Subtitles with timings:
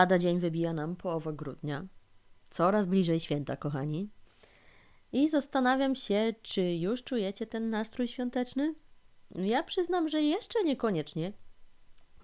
[0.00, 1.86] Lada dzień wybija nam połowa grudnia.
[2.50, 4.10] Coraz bliżej święta, kochani.
[5.12, 8.74] I zastanawiam się, czy już czujecie ten nastrój świąteczny?
[9.34, 11.32] Ja przyznam, że jeszcze niekoniecznie.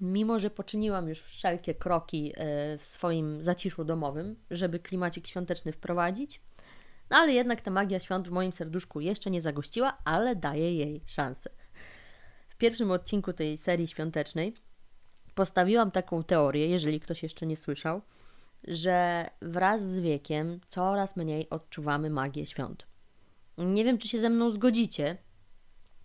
[0.01, 6.41] Mimo, że poczyniłam już wszelkie kroki e, w swoim zaciszu domowym, żeby klimacik świąteczny wprowadzić,
[7.11, 11.03] no ale jednak ta magia świąt w moim serduszku jeszcze nie zagościła, ale daję jej
[11.07, 11.51] szansę.
[12.49, 14.55] W pierwszym odcinku tej serii świątecznej
[15.37, 18.03] postawiłam taką teorię, jeżeli ktoś jeszcze nie słyszał,
[18.69, 22.87] że wraz z wiekiem coraz mniej odczuwamy magię świąt.
[23.59, 25.17] Nie wiem, czy się ze mną zgodzicie.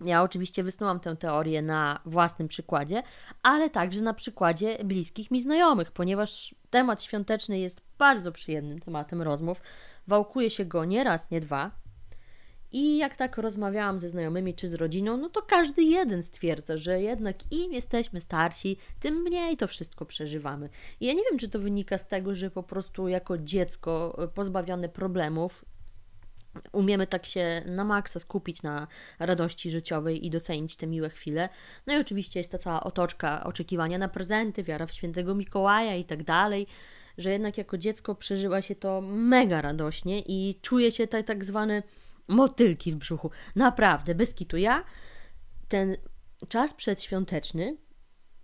[0.02, 3.03] Ja oczywiście wysnułam tę teorię na własnym przykładzie,
[3.44, 9.61] ale także na przykładzie bliskich mi znajomych, ponieważ temat świąteczny jest bardzo przyjemnym tematem rozmów.
[10.08, 11.72] Wałkuje się go nie raz, nie dwa,
[12.72, 17.02] i jak tak rozmawiałam ze znajomymi czy z rodziną, no to każdy jeden stwierdza, że
[17.02, 20.69] jednak im jesteśmy starsi, tym mniej to wszystko przeżywamy.
[20.99, 24.27] I ja nie wiem, czy to wynika z tego, że po prostu jako dziecko e,
[24.27, 25.66] pozbawione problemów
[26.72, 28.88] umiemy tak się na maksa skupić na
[29.19, 31.49] radości życiowej i docenić te miłe chwile.
[31.88, 36.03] No i oczywiście jest ta cała otoczka oczekiwania na prezenty, wiara w świętego Mikołaja i
[36.03, 36.67] tak dalej,
[37.17, 41.83] że jednak jako dziecko przeżywa się to mega radośnie i czuje się tak, tak zwany
[42.31, 43.31] motylki w brzuchu.
[43.55, 44.57] Naprawdę, bez kitu.
[44.57, 44.83] Ja
[45.67, 45.97] ten
[46.47, 47.77] czas przedświąteczny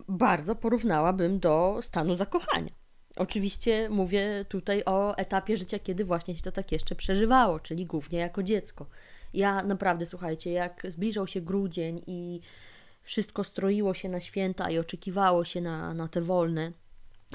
[0.08, 2.72] bardzo porównałabym do stanu zakochania.
[3.16, 8.20] Oczywiście mówię tutaj o etapie życia, kiedy właśnie się to tak jeszcze przeżywało, czyli głównie
[8.20, 8.86] jako dziecko.
[9.34, 12.42] Ja naprawdę, słuchajcie, jak zbliżał się grudzień i
[13.02, 16.72] wszystko stroiło się na święta i oczekiwało się na, na te wolne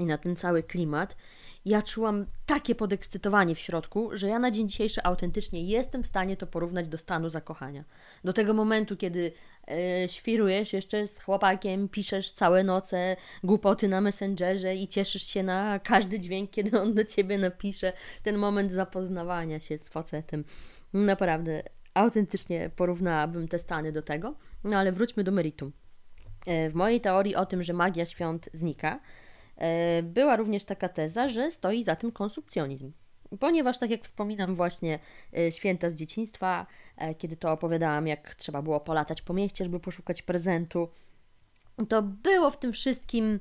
[0.00, 1.16] i na ten cały klimat,
[1.64, 6.36] ja czułam takie podekscytowanie w środku, że ja na dzień dzisiejszy autentycznie jestem w stanie
[6.36, 7.84] to porównać do stanu zakochania.
[8.24, 9.32] Do tego momentu, kiedy
[9.68, 15.78] e, świrujesz jeszcze z chłopakiem, piszesz całe noce głupoty na Messengerze i cieszysz się na
[15.78, 17.92] każdy dźwięk, kiedy on do ciebie napisze.
[18.22, 20.44] Ten moment zapoznawania się z facetem.
[20.92, 21.62] Naprawdę,
[21.94, 24.34] autentycznie porównałabym te stany do tego.
[24.64, 25.72] No ale wróćmy do meritum.
[26.46, 29.00] E, w mojej teorii o tym, że magia świąt znika,
[30.02, 32.92] była również taka teza, że stoi za tym konsumpcjonizm.
[33.40, 34.98] Ponieważ, tak jak wspominam, właśnie
[35.36, 39.80] e, święta z dzieciństwa, e, kiedy to opowiadałam, jak trzeba było polatać po mieście, żeby
[39.80, 40.88] poszukać prezentu,
[41.88, 43.40] to było w tym wszystkim,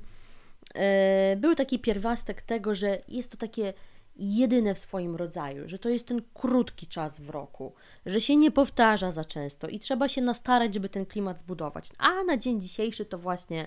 [1.36, 3.72] był taki pierwiastek tego, że jest to takie
[4.16, 7.74] jedyne w swoim rodzaju, że to jest ten krótki czas w roku,
[8.06, 11.88] że się nie powtarza za często i trzeba się nastarać, żeby ten klimat zbudować.
[11.98, 13.66] A na dzień dzisiejszy to właśnie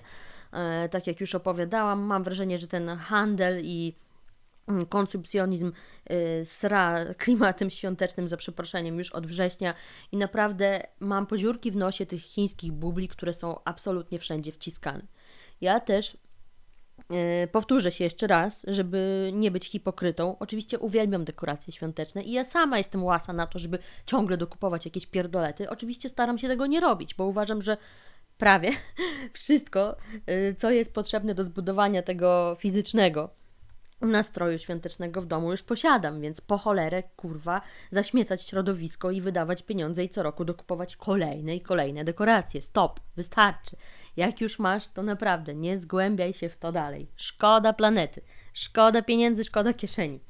[0.90, 3.94] tak jak już opowiadałam, mam wrażenie, że ten handel i
[4.68, 5.72] mm, konsumpcjonizm
[6.06, 9.74] e, sra klimatem świątecznym, za przeproszeniem, już od września
[10.12, 15.02] i naprawdę mam podziurki w nosie tych chińskich bubli, które są absolutnie wszędzie wciskane.
[15.60, 16.16] Ja też
[17.10, 20.38] e, powtórzę się jeszcze raz, żeby nie być hipokrytą.
[20.38, 25.06] Oczywiście uwielbiam dekoracje świąteczne i ja sama jestem łasa na to, żeby ciągle dokupować jakieś
[25.06, 25.70] pierdolety.
[25.70, 27.76] Oczywiście staram się tego nie robić, bo uważam, że
[28.38, 28.70] prawie
[29.32, 29.96] wszystko,
[30.30, 33.30] y, co jest potrzebne do zbudowania tego fizycznego
[34.00, 37.60] nastroju świątecznego w domu już posiadam, więc po cholerę, kurwa,
[37.90, 42.62] zaśmiecać środowisko i wydawać pieniądze i co roku dokupować kolejne i kolejne dekoracje.
[42.62, 43.76] Stop, wystarczy.
[44.16, 47.08] Jak już masz, to naprawdę nie zgłębiaj się w to dalej.
[47.16, 48.20] Szkoda planety,
[48.52, 50.20] szkoda pieniędzy, szkoda kieszeni.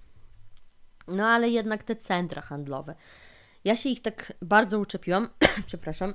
[1.09, 2.94] No ale jednak te centra handlowe.
[3.65, 5.28] Ja się ich tak bardzo uczepiłam,
[5.67, 6.15] przepraszam,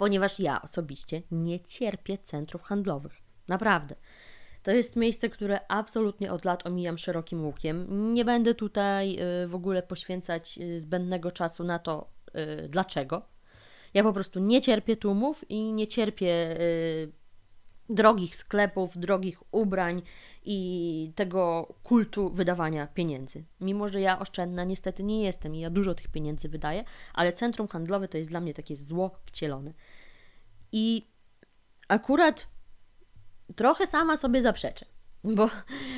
[0.00, 3.12] ponieważ ja osobiście nie cierpię centrów handlowych.
[3.48, 3.94] Naprawdę.
[4.62, 7.86] To jest miejsce, które absolutnie od lat omijam szerokim łukiem.
[8.14, 12.10] Nie będę tutaj y, w ogóle poświęcać y, zbędnego czasu na to,
[12.64, 13.22] y, dlaczego.
[13.94, 16.56] Ja po prostu nie cierpię tłumów i nie cierpię
[17.90, 20.02] drogich sklepów, drogich ubrań
[20.44, 23.44] i tego kultu wydawania pieniędzy.
[23.60, 26.84] Mimo, że ja oszczędna niestety nie jestem i ja dużo tych pieniędzy wydaję,
[27.14, 29.72] ale centrum handlowe to jest dla mnie takie zło wcielone.
[30.72, 31.06] I
[31.88, 32.46] akurat
[33.56, 34.86] trochę sama sobie zaprzeczę,
[35.24, 35.50] bo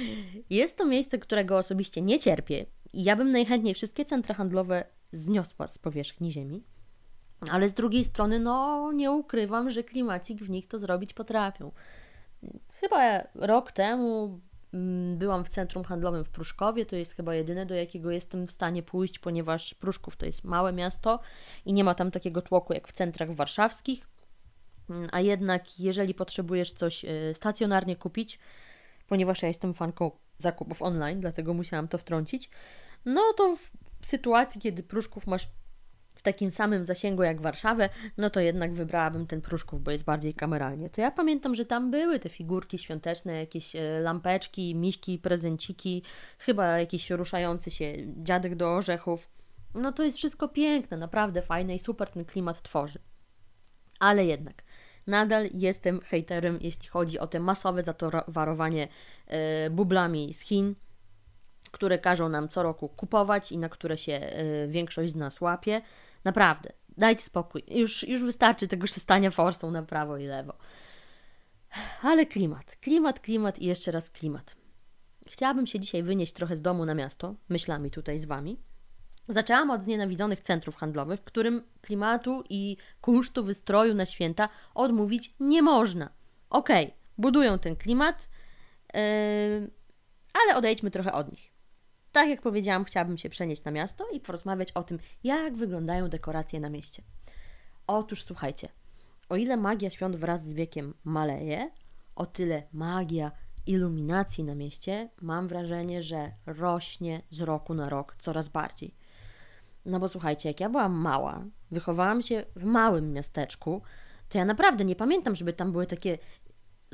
[0.51, 5.67] jest to miejsce, którego osobiście nie cierpię i ja bym najchętniej wszystkie centra handlowe zniosła
[5.67, 6.63] z powierzchni ziemi.
[7.51, 11.73] Ale z drugiej strony, no nie ukrywam, że klimacik w nich to zrobić potrafią.
[12.73, 14.41] Chyba rok temu
[14.73, 18.53] mm, byłam w centrum handlowym w Pruszkowie, to jest chyba jedyne, do jakiego jestem w
[18.53, 21.21] stanie pójść, ponieważ Pruszków to jest małe miasto
[21.65, 24.12] i nie ma tam takiego tłoku jak w centrach warszawskich.
[24.91, 28.39] Mm, a jednak, jeżeli potrzebujesz coś e, stacjonarnie kupić,
[29.07, 32.51] ponieważ ja jestem fanką zakupów online, dlatego musiałam to wtrącić,
[33.05, 35.49] no to w sytuacji, kiedy pruszków masz
[36.15, 40.35] w takim samym zasięgu jak Warszawę, no to jednak wybrałabym ten Pruszków, bo jest bardziej
[40.35, 40.91] kameralnie.
[40.91, 46.03] To ja pamiętam, że tam były te figurki świąteczne, jakieś e, lampeczki, miśki, prezenciki,
[46.39, 47.93] chyba jakiś ruszający się
[48.23, 49.31] dziadek do orzechów.
[49.75, 52.99] No to jest wszystko piękne, naprawdę fajne i super ten klimat tworzy.
[54.01, 54.63] Ale jednak,
[55.07, 58.89] nadal jestem hejterem, jeśli chodzi o te masowe zatowarowanie
[59.27, 60.75] e, bublami z Chin,
[61.71, 65.83] które każą nam co roku kupować i na które się e, większość z nas łapie.
[66.25, 67.63] Naprawdę, dajcie spokój.
[67.69, 70.55] Już, już wystarczy tego szystania forsą na prawo i lewo.
[72.03, 74.57] Ale klimat, klimat, klimat i jeszcze raz klimat.
[75.29, 78.59] Chciałabym się dzisiaj wynieść trochę z domu na miasto, myślami tutaj z Wami.
[79.29, 86.11] Zaczęłam od znienawidzonych centrów handlowych, którym klimatu i kunsztu wystroju na święta odmówić nie można.
[86.51, 88.29] Okej, okay, budują ten klimat,
[88.95, 89.01] yy,
[90.45, 91.53] ale odejdźmy trochę od nich.
[92.13, 96.61] Tak jak powiedziałam, chciałabym się przenieść na miasto i porozmawiać o tym, jak wyglądają dekoracje
[96.61, 97.03] na mieście.
[97.87, 98.69] Otóż słuchajcie,
[99.29, 101.71] o ile magia świąt wraz z wiekiem maleje,
[102.17, 103.33] o tyle magia
[103.67, 108.95] iluminacji na mieście mam wrażenie, że rośnie z roku na rok coraz bardziej.
[109.85, 113.83] No bo słuchajcie, jak ja byłam mała, wychowałam się w małym miasteczku,
[114.29, 116.19] to ja naprawdę nie pamiętam, żeby tam były takie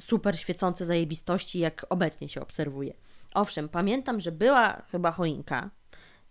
[0.00, 2.94] super świecące zajebistości, jak obecnie się obserwuje.
[3.34, 5.70] Owszem, pamiętam, że była chyba choinka.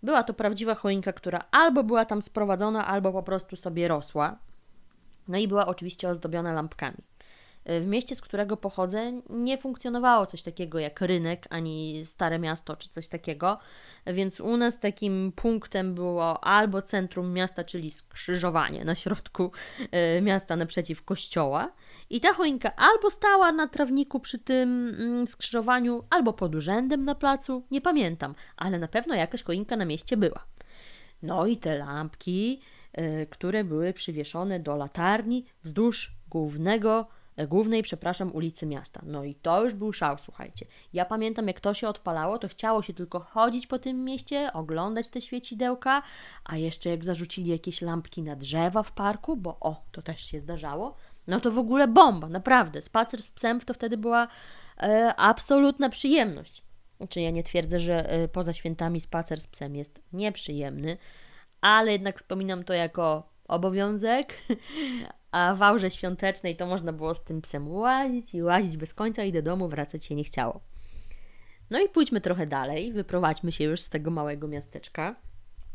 [0.02, 4.38] Była to prawdziwa choinka, która albo była tam sprowadzona, albo po prostu sobie rosła.
[5.28, 6.98] No i była oczywiście ozdobiona lampkami.
[7.66, 12.88] W mieście, z którego pochodzę, nie funkcjonowało coś takiego jak rynek, ani stare miasto, czy
[12.88, 13.58] coś takiego,
[14.12, 19.52] więc u nas takim punktem było albo centrum miasta, czyli skrzyżowanie na środku
[19.90, 21.72] e, miasta naprzeciw kościoła.
[22.10, 27.14] I ta choinka albo stała na trawniku przy tym mm, skrzyżowaniu, albo pod urzędem na
[27.14, 30.44] placu, nie pamiętam, ale na pewno jakaś choinka na mieście była.
[31.22, 32.60] No i te lampki,
[32.92, 37.08] e, które były przywieszone do latarni wzdłuż głównego
[37.46, 39.00] głównej, przepraszam, ulicy miasta.
[39.06, 40.66] No i to już był szał, słuchajcie.
[40.92, 45.08] Ja pamiętam, jak to się odpalało, to chciało się tylko chodzić po tym mieście, oglądać
[45.08, 46.02] te świecidełka,
[46.44, 50.40] a jeszcze jak zarzucili jakieś lampki na drzewa w parku, bo o, to też się
[50.40, 50.94] zdarzało,
[51.26, 52.82] no to w ogóle bomba, naprawdę.
[52.82, 54.28] Spacer z psem to wtedy była
[54.80, 56.62] e, absolutna przyjemność.
[57.08, 60.96] Czy ja nie twierdzę, że e, poza świętami spacer z psem jest nieprzyjemny,
[61.60, 64.34] ale jednak wspominam to jako obowiązek,
[65.30, 69.22] a w aurze świątecznej to można było z tym psem łazić i łazić bez końca
[69.24, 70.60] i do domu wracać się nie chciało.
[71.70, 75.14] No i pójdźmy trochę dalej, wyprowadźmy się już z tego małego miasteczka.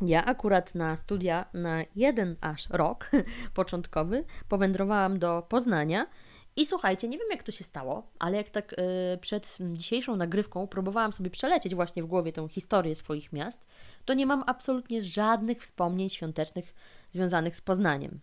[0.01, 3.11] Ja akurat na studia na jeden aż rok
[3.53, 6.07] początkowy powędrowałam do Poznania
[6.55, 10.67] i słuchajcie, nie wiem jak to się stało, ale jak tak yy, przed dzisiejszą nagrywką
[10.67, 13.65] próbowałam sobie przelecieć właśnie w głowie tą historię swoich miast,
[14.05, 16.73] to nie mam absolutnie żadnych wspomnień świątecznych
[17.11, 18.19] związanych z Poznaniem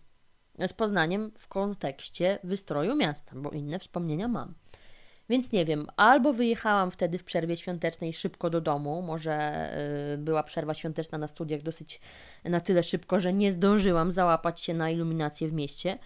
[0.67, 4.53] z Poznaniem w kontekście wystroju miasta, bo inne wspomnienia mam.
[5.29, 9.69] Więc nie wiem, albo wyjechałam wtedy w przerwie świątecznej szybko do domu, może
[10.11, 12.01] yy, była przerwa świąteczna na studiach dosyć
[12.43, 15.99] na tyle szybko, że nie zdążyłam załapać się na iluminację w mieście,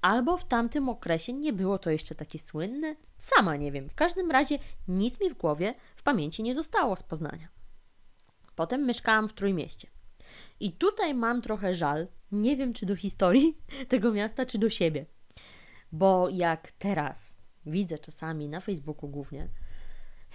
[0.00, 2.96] albo w tamtym okresie nie było to jeszcze takie słynne.
[3.18, 3.90] Sama nie wiem.
[3.90, 7.48] W każdym razie nic mi w głowie, w pamięci nie zostało z Poznania.
[8.54, 9.88] Potem mieszkałam w Trójmieście.
[10.60, 13.58] I tutaj mam trochę żal, nie wiem czy do historii
[13.88, 15.06] tego miasta, czy do siebie.
[15.92, 19.48] Bo jak teraz widzę czasami na Facebooku głównie,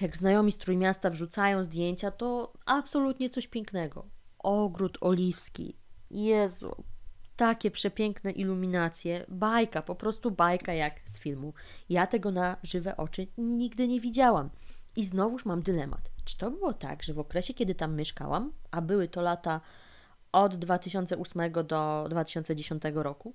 [0.02, 4.06] jak znajomi z Trójmiasta wrzucają zdjęcia, to absolutnie coś pięknego.
[4.40, 5.78] Ogród oliwski.
[6.12, 6.84] Jezu,
[7.36, 9.26] takie przepiękne iluminacje.
[9.28, 11.54] Bajka, po prostu bajka jak z filmu.
[11.90, 14.50] Ja tego na żywe oczy nigdy nie widziałam.
[14.96, 16.12] I znowuż mam dylemat.
[16.26, 19.62] Czy to było tak, że w okresie, kiedy tam mieszkałam, a były to lata
[20.32, 23.34] od 2008 do 2010 roku,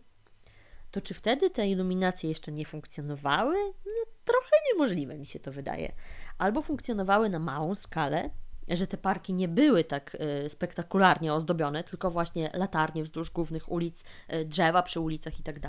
[0.90, 3.56] to czy wtedy te iluminacje jeszcze nie funkcjonowały?
[3.86, 5.92] No, trochę niemożliwe mi się to wydaje.
[6.38, 8.30] Albo funkcjonowały na małą skalę,
[8.68, 14.04] że te parki nie były tak y, spektakularnie ozdobione, tylko właśnie latarnie wzdłuż głównych ulic,
[14.32, 15.60] y, drzewa przy ulicach i tak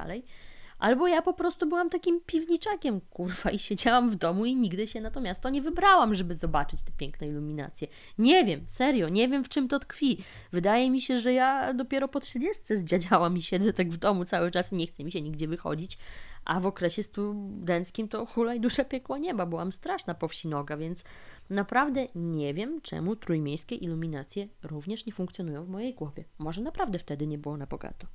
[0.79, 5.01] Albo ja po prostu byłam takim piwniczakiem, kurwa, i siedziałam w domu i nigdy się
[5.01, 7.87] na to miasto nie wybrałam, żeby zobaczyć te piękne iluminacje.
[8.17, 10.23] Nie wiem, serio, nie wiem w czym to tkwi.
[10.51, 14.51] Wydaje mi się, że ja dopiero po trzydziestce zdziadziałam i siedzę tak w domu cały
[14.51, 15.97] czas, nie chce mi się nigdzie wychodzić.
[16.45, 21.03] A w okresie studenckim to hulaj dusze piekła nieba, byłam straszna po wsi noga, więc
[21.49, 26.23] naprawdę nie wiem, czemu trójmiejskie iluminacje również nie funkcjonują w mojej głowie.
[26.39, 28.07] Może naprawdę wtedy nie było na bogato.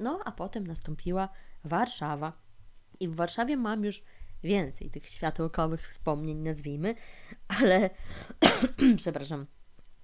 [0.00, 1.28] No, a potem nastąpiła
[1.64, 2.32] Warszawa.
[3.00, 4.02] I w Warszawie mam już
[4.42, 6.94] więcej tych światełkowych wspomnień, nazwijmy,
[7.48, 7.90] ale
[8.96, 9.46] przepraszam,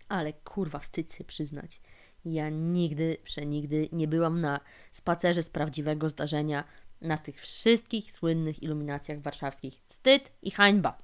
[0.09, 1.81] ale kurwa, wstyd się przyznać.
[2.25, 4.61] Ja nigdy, przenigdy nie byłam na
[4.93, 6.65] spacerze z prawdziwego zdarzenia
[7.01, 9.83] na tych wszystkich słynnych iluminacjach warszawskich.
[9.89, 10.99] Wstyd i hańba.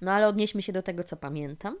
[0.00, 1.76] No ale odnieśmy się do tego, co pamiętam.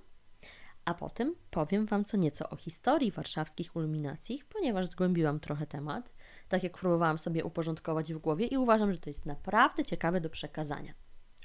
[0.86, 6.12] A potem powiem Wam co nieco o historii warszawskich iluminacji, ponieważ zgłębiłam trochę temat,
[6.48, 10.30] tak jak próbowałam sobie uporządkować w głowie i uważam, że to jest naprawdę ciekawe do
[10.30, 10.94] przekazania.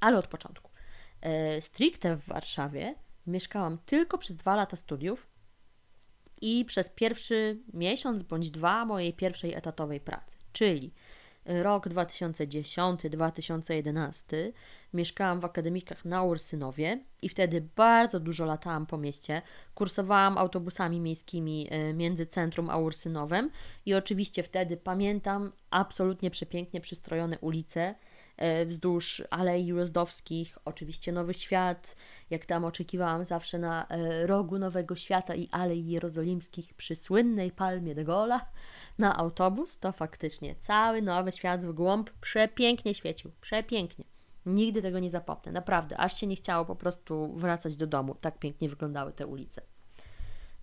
[0.02, 0.72] Ale od początku.
[1.22, 2.96] E, stricte w Warszawie
[3.28, 5.28] mieszkałam tylko przez dwa lata studiów
[6.42, 10.94] i przez pierwszy miesiąc bądź dwa mojej pierwszej etatowej pracy, czyli
[11.46, 14.52] rok 2010-2011
[14.94, 19.42] mieszkałam w akademikach na Ursynowie i wtedy bardzo dużo latałam po mieście.
[19.76, 23.52] Kursowałam autobusami miejskimi e, między centrum a Ursynowem
[23.86, 27.96] i oczywiście wtedy pamiętam absolutnie przepięknie przystrojone ulice
[28.38, 31.96] e, wzdłuż Alei Ujazdowskich, oczywiście Nowy Świat,
[32.30, 37.96] jak tam oczekiwałam zawsze na e, rogu Nowego Świata i Alei Jerozolimskich przy słynnej palmie
[37.96, 38.46] de Gola
[38.98, 44.11] na autobus, to faktycznie cały Nowy Świat w głąb przepięknie świecił, przepięknie.
[44.46, 48.16] Nigdy tego nie zapomnę, naprawdę, aż się nie chciało po prostu wracać do domu.
[48.16, 49.62] Tak pięknie wyglądały te ulice.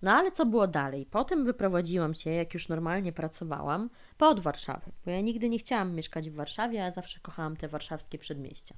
[0.01, 1.05] No ale co było dalej?
[1.05, 6.29] Potem wyprowadziłam się, jak już normalnie pracowałam, pod Warszawę, bo ja nigdy nie chciałam mieszkać
[6.29, 8.75] w Warszawie, a zawsze kochałam te warszawskie przedmieścia.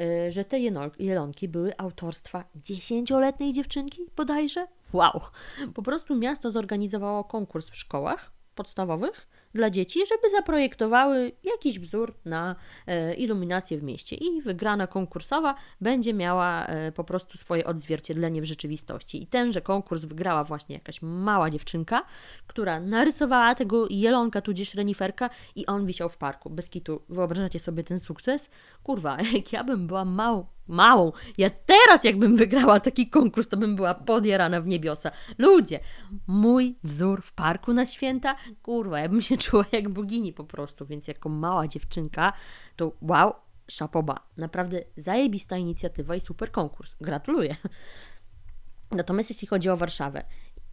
[0.00, 0.58] y, że te
[0.98, 4.66] jelonki były autorstwa dziesięcioletniej dziewczynki bodajże.
[4.92, 5.20] Wow!
[5.74, 12.56] Po prostu miasto zorganizowało konkurs w szkołach podstawowych dla dzieci, żeby zaprojektowały jakiś wzór na
[12.86, 18.44] e, iluminację w mieście i wygrana konkursowa będzie miała e, po prostu swoje odzwierciedlenie w
[18.44, 19.22] rzeczywistości.
[19.22, 22.02] I tenże konkurs wygrała właśnie jakaś mała dziewczynka,
[22.46, 26.50] która narysowała tego jelonka tudzież reniferka i on wisiał w parku.
[26.50, 28.50] Bez kitu, wyobrażacie sobie ten sukces?
[28.82, 31.12] Kurwa, jak ja bym była małą małą.
[31.38, 35.10] Ja teraz, jakbym wygrała taki konkurs, to bym była podjarana w niebiosa.
[35.38, 35.80] Ludzie,
[36.26, 40.86] mój wzór w parku na święta, kurwa, ja bym się czuła jak bogini po prostu,
[40.86, 42.32] więc jako mała dziewczynka,
[42.76, 43.34] to wow,
[43.68, 44.20] szapoba.
[44.36, 46.96] Naprawdę zajebista inicjatywa i super konkurs.
[47.00, 47.56] Gratuluję.
[48.90, 50.24] Natomiast jeśli chodzi o Warszawę,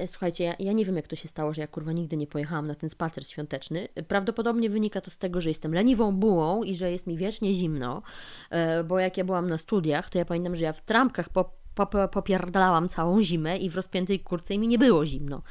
[0.08, 2.68] słuchajcie, ja, ja, nie wiem, jak to się stało, że ja kurwa nigdy nie pojechałam
[2.68, 3.88] na ten spacer świąteczny.
[4.08, 8.02] Prawdopodobnie wynika to z tego, że jestem leniwą bułą i że jest mi wiecznie zimno,
[8.50, 11.54] e, bo jak ja byłam na studiach, to ja pamiętam, że ja w trampkach po,
[11.76, 15.42] po, popierdalałam całą zimę i w rozpiętej kurce i mi nie było zimno.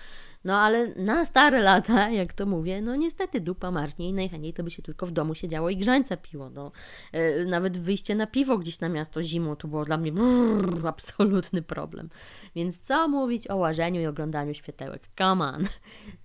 [0.44, 4.62] No ale na stare lata, jak to mówię, no niestety dupa marznie i najchętniej to
[4.62, 6.50] by się tylko w domu siedziało i grzańca piło.
[6.50, 6.72] No.
[7.12, 11.62] E, nawet wyjście na piwo gdzieś na miasto zimą to było dla mnie brrr, absolutny
[11.62, 12.08] problem.
[12.54, 15.08] Więc co mówić o łażeniu i oglądaniu światełek?
[15.18, 15.68] Come on.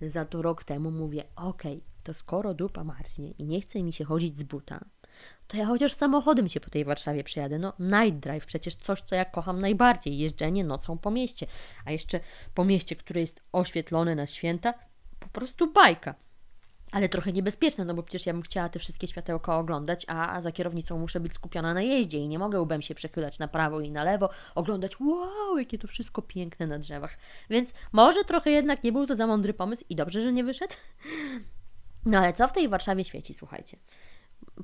[0.14, 3.92] Za to rok temu mówię, okej, okay, to skoro dupa marznie i nie chce mi
[3.92, 4.84] się chodzić z buta,
[5.48, 7.58] to ja chociaż samochodem się po tej Warszawie przejadę.
[7.58, 10.18] No, night drive, przecież coś, co ja kocham najbardziej.
[10.18, 11.46] Jeżdżenie nocą po mieście.
[11.84, 12.20] A jeszcze
[12.54, 14.74] po mieście, które jest oświetlone na święta,
[15.20, 16.14] po prostu bajka.
[16.92, 20.52] Ale trochę niebezpieczne, no bo przecież ja bym chciała te wszystkie światełka oglądać, a za
[20.52, 23.90] kierownicą muszę być skupiona na jeździe i nie mogę łbem się przechylać na prawo i
[23.90, 27.18] na lewo, oglądać wow, jakie to wszystko piękne na drzewach.
[27.50, 30.74] Więc może trochę jednak nie był to za mądry pomysł i dobrze, że nie wyszedł.
[32.06, 33.76] No ale co w tej Warszawie świeci, słuchajcie.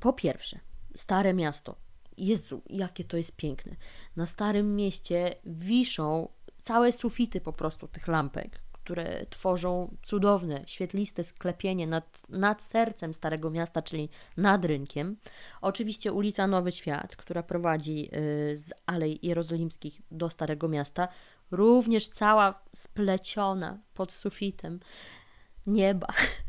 [0.00, 0.60] Po pierwsze,
[0.96, 1.76] stare miasto.
[2.16, 3.76] Jezu, jakie to jest piękne.
[4.16, 6.28] Na starym mieście wiszą
[6.62, 13.50] całe sufity po prostu tych lampek które tworzą cudowne, świetliste sklepienie nad, nad sercem Starego
[13.50, 15.16] Miasta, czyli nad rynkiem.
[15.60, 18.08] Oczywiście ulica Nowy Świat, która prowadzi
[18.52, 21.08] y, z Alei Jerozolimskich do Starego Miasta,
[21.50, 24.80] również cała spleciona pod sufitem
[25.66, 26.06] nieba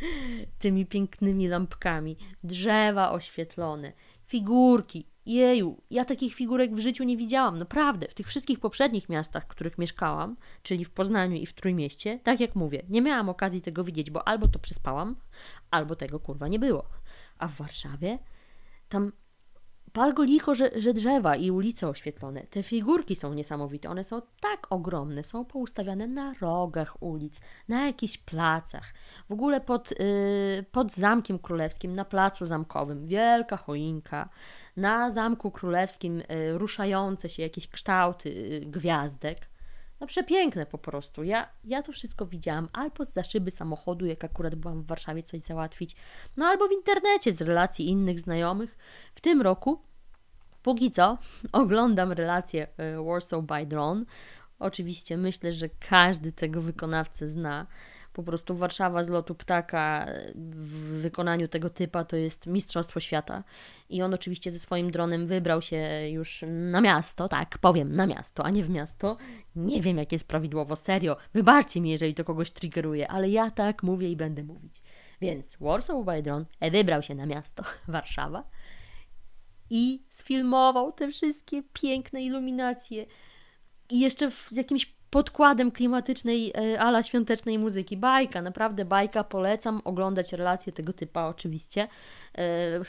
[0.60, 3.94] tymi pięknymi lampkami, drzewa oświetlone,
[4.26, 8.08] figurki, Jeju, ja takich figurek w życiu nie widziałam, naprawdę.
[8.08, 12.40] W tych wszystkich poprzednich miastach, w których mieszkałam, czyli w Poznaniu i w Trójmieście, tak
[12.40, 15.16] jak mówię, nie miałam okazji tego widzieć, bo albo to przespałam,
[15.72, 16.86] albo tego kurwa nie było.
[17.40, 18.20] A w Warszawie
[18.90, 19.12] tam
[19.96, 22.42] pal go licho, że, że drzewa i ulice oświetlone.
[22.42, 23.90] Te figurki są niesamowite.
[23.90, 28.94] One są tak ogromne, są poustawiane na rogach ulic, na jakichś placach.
[29.30, 34.30] W ogóle pod, yy, pod Zamkiem Królewskim, na placu zamkowym, wielka choinka
[34.76, 39.40] na Zamku Królewskim y, ruszające się jakieś kształty y, gwiazdek.
[40.00, 41.24] No przepiękne po prostu.
[41.24, 45.42] Ja, ja to wszystko widziałam albo z szyby samochodu, jak akurat byłam w Warszawie coś
[45.42, 45.96] załatwić,
[46.38, 48.78] no albo w internecie z relacji innych znajomych.
[49.14, 49.82] W tym roku,
[50.62, 51.18] póki co,
[51.52, 52.68] oglądam relację
[53.00, 54.06] y, Warsaw by Drone.
[54.60, 57.68] Oczywiście myślę, że każdy tego wykonawcę zna
[58.16, 60.06] po prostu Warszawa z lotu ptaka
[60.36, 63.44] w wykonaniu tego typa to jest Mistrzostwo Świata.
[63.90, 68.46] I on oczywiście ze swoim dronem wybrał się już na miasto, tak, powiem na miasto,
[68.46, 69.18] a nie w miasto.
[69.56, 71.18] Nie wiem, jak jest prawidłowo, serio.
[71.34, 74.82] Wybaczcie mi, jeżeli to kogoś triggeruje, ale ja tak mówię i będę mówić.
[75.22, 78.44] Więc Warsaw by Drone wybrał się na miasto Warszawa
[79.70, 83.06] i sfilmował te wszystkie piękne iluminacje
[83.90, 87.98] i jeszcze w, z jakimś podkładem klimatycznej e, ala świątecznej muzyki.
[87.98, 91.88] Bajka, naprawdę bajka, polecam oglądać relacje tego typa oczywiście.
[92.38, 92.80] E,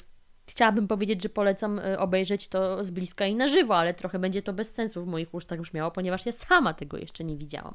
[0.46, 4.42] chciałabym powiedzieć, że polecam e, obejrzeć to z bliska i na żywo, ale trochę będzie
[4.42, 7.74] to bez sensu w moich ustach brzmiało, ponieważ ja sama tego jeszcze nie widziałam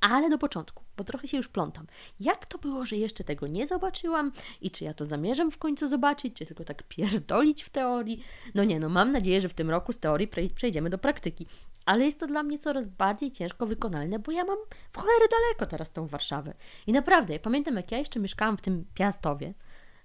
[0.00, 1.86] ale do początku, bo trochę się już plątam.
[2.20, 5.88] Jak to było, że jeszcze tego nie zobaczyłam i czy ja to zamierzam w końcu
[5.88, 8.24] zobaczyć, czy tylko tak pierdolić w teorii?
[8.54, 11.46] No nie, no mam nadzieję, że w tym roku z teorii przejdziemy do praktyki.
[11.84, 14.58] Ale jest to dla mnie coraz bardziej ciężko wykonalne, bo ja mam
[14.90, 16.54] w cholerę daleko teraz tą Warszawę.
[16.86, 19.54] I naprawdę, ja pamiętam jak ja jeszcze mieszkałam w tym Piastowie,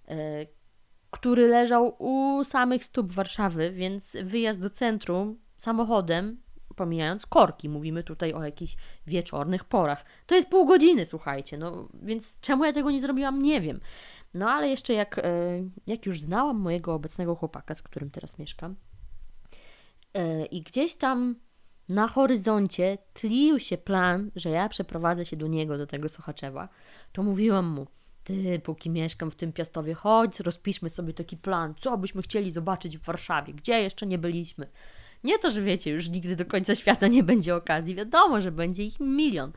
[0.07, 0.15] yy,
[1.11, 6.41] który leżał u samych stóp Warszawy, więc wyjazd do centrum samochodem
[6.75, 8.75] pomijając korki, mówimy tutaj o jakichś
[9.07, 10.05] wieczornych porach.
[10.25, 13.79] To jest pół godziny, słuchajcie, no więc czemu ja tego nie zrobiłam, nie wiem.
[14.33, 15.23] No ale jeszcze jak, e,
[15.87, 18.75] jak już znałam mojego obecnego chłopaka, z którym teraz mieszkam,
[20.13, 21.35] e, i gdzieś tam
[21.89, 26.69] na horyzoncie tlił się plan, że ja przeprowadzę się do niego, do tego Sochaczewa,
[27.11, 27.87] to mówiłam mu,
[28.23, 32.97] ty, póki mieszkam w tym Piastowie, chodź, rozpiszmy sobie taki plan, co byśmy chcieli zobaczyć
[32.97, 34.67] w Warszawie, gdzie jeszcze nie byliśmy.
[35.23, 38.83] Nie to, że wiecie, już nigdy do końca świata nie będzie okazji, wiadomo, że będzie
[38.83, 39.51] ich milion.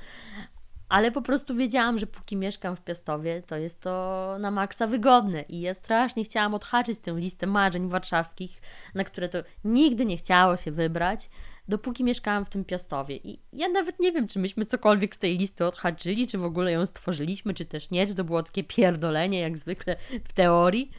[0.89, 5.43] Ale po prostu wiedziałam, że póki mieszkam w Piastowie, to jest to na maksa wygodne
[5.43, 8.61] i ja strasznie chciałam odhaczyć tę listę marzeń warszawskich,
[8.95, 11.31] na które to nigdy nie chciało się wybrać,
[11.69, 13.17] dopóki mieszkałam w tym Piastowie.
[13.17, 16.73] I ja nawet nie wiem, czy myśmy cokolwiek z tej listy odhaczyli, czy w ogóle
[16.73, 20.91] ją stworzyliśmy, czy też nie, czy to było takie pierdolenie, jak zwykle w teorii.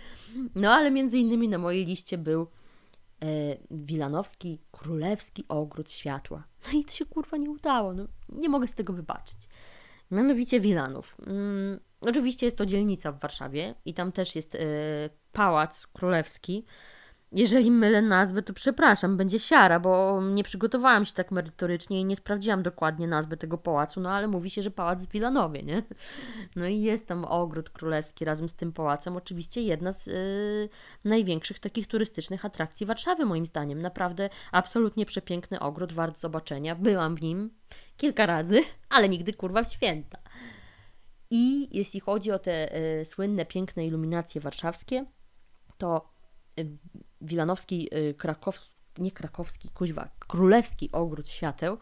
[0.56, 3.28] No ale między innymi na mojej liście był e,
[3.72, 6.44] Wilanowski Królewski Ogród Światła.
[6.68, 9.38] No i to się kurwa nie udało, no, nie mogę z tego wybaczyć.
[10.12, 11.18] Mianowicie Wilanów.
[11.28, 14.60] Mm, oczywiście jest to dzielnica w Warszawie i tam też jest e,
[15.32, 16.66] Pałac Królewski,
[17.34, 22.16] jeżeli mylę nazwę, to przepraszam, będzie siara, bo nie przygotowałam się tak merytorycznie i nie
[22.16, 25.84] sprawdziłam dokładnie nazwy tego pałacu, no ale mówi się, że pałac w Wilanowie, nie?
[26.56, 29.18] No i jest tam ogród królewski razem z tym pałacem.
[29.18, 30.70] Oczywiście jedna z yy,
[31.04, 33.82] największych takich turystycznych atrakcji Warszawy, moim zdaniem.
[33.82, 36.76] Naprawdę absolutnie przepiękny ogród, wart zobaczenia.
[36.76, 37.50] Byłam w nim
[37.98, 38.62] kilka razy,
[38.96, 40.18] ale nigdy kurwa w święta.
[41.32, 45.06] I jeśli chodzi o te yy, słynne, piękne iluminacje warszawskie,
[45.78, 46.14] to
[47.24, 48.60] Wilanowski, y, Krakow,
[48.98, 51.78] nie krakowski, kuźwa, królewski ogród świateł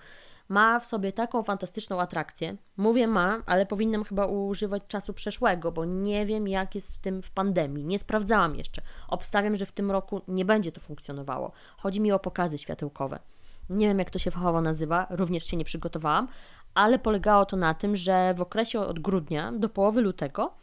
[0.51, 2.58] ma w sobie taką fantastyczną atrakcję.
[2.77, 7.21] Mówię ma, ale powinnam chyba używać czasu przeszłego, bo nie wiem jak jest w tym
[7.21, 7.84] w pandemii.
[7.84, 8.82] Nie sprawdzałam jeszcze.
[9.08, 11.51] Obstawiam, że w tym roku nie będzie to funkcjonowało.
[11.77, 13.19] Chodzi mi o pokazy światełkowe.
[13.69, 16.27] Nie wiem jak to się fachowo nazywa, również się nie przygotowałam,
[16.73, 20.54] ale polegało to na tym, że w okresie od grudnia do połowy lutego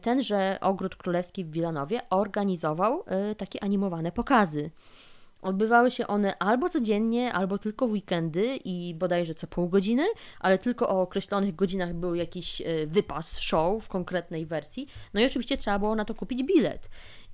[0.00, 4.70] tenże Ogród Królewski w Wilanowie organizował y, takie animowane pokazy.
[5.42, 10.06] Odbywały się one albo codziennie, albo tylko w weekendy i bodajże co pół godziny,
[10.40, 14.86] ale tylko o określonych godzinach był jakiś y, wypas show w konkretnej wersji.
[15.14, 16.88] No i oczywiście trzeba było na to kupić bilet.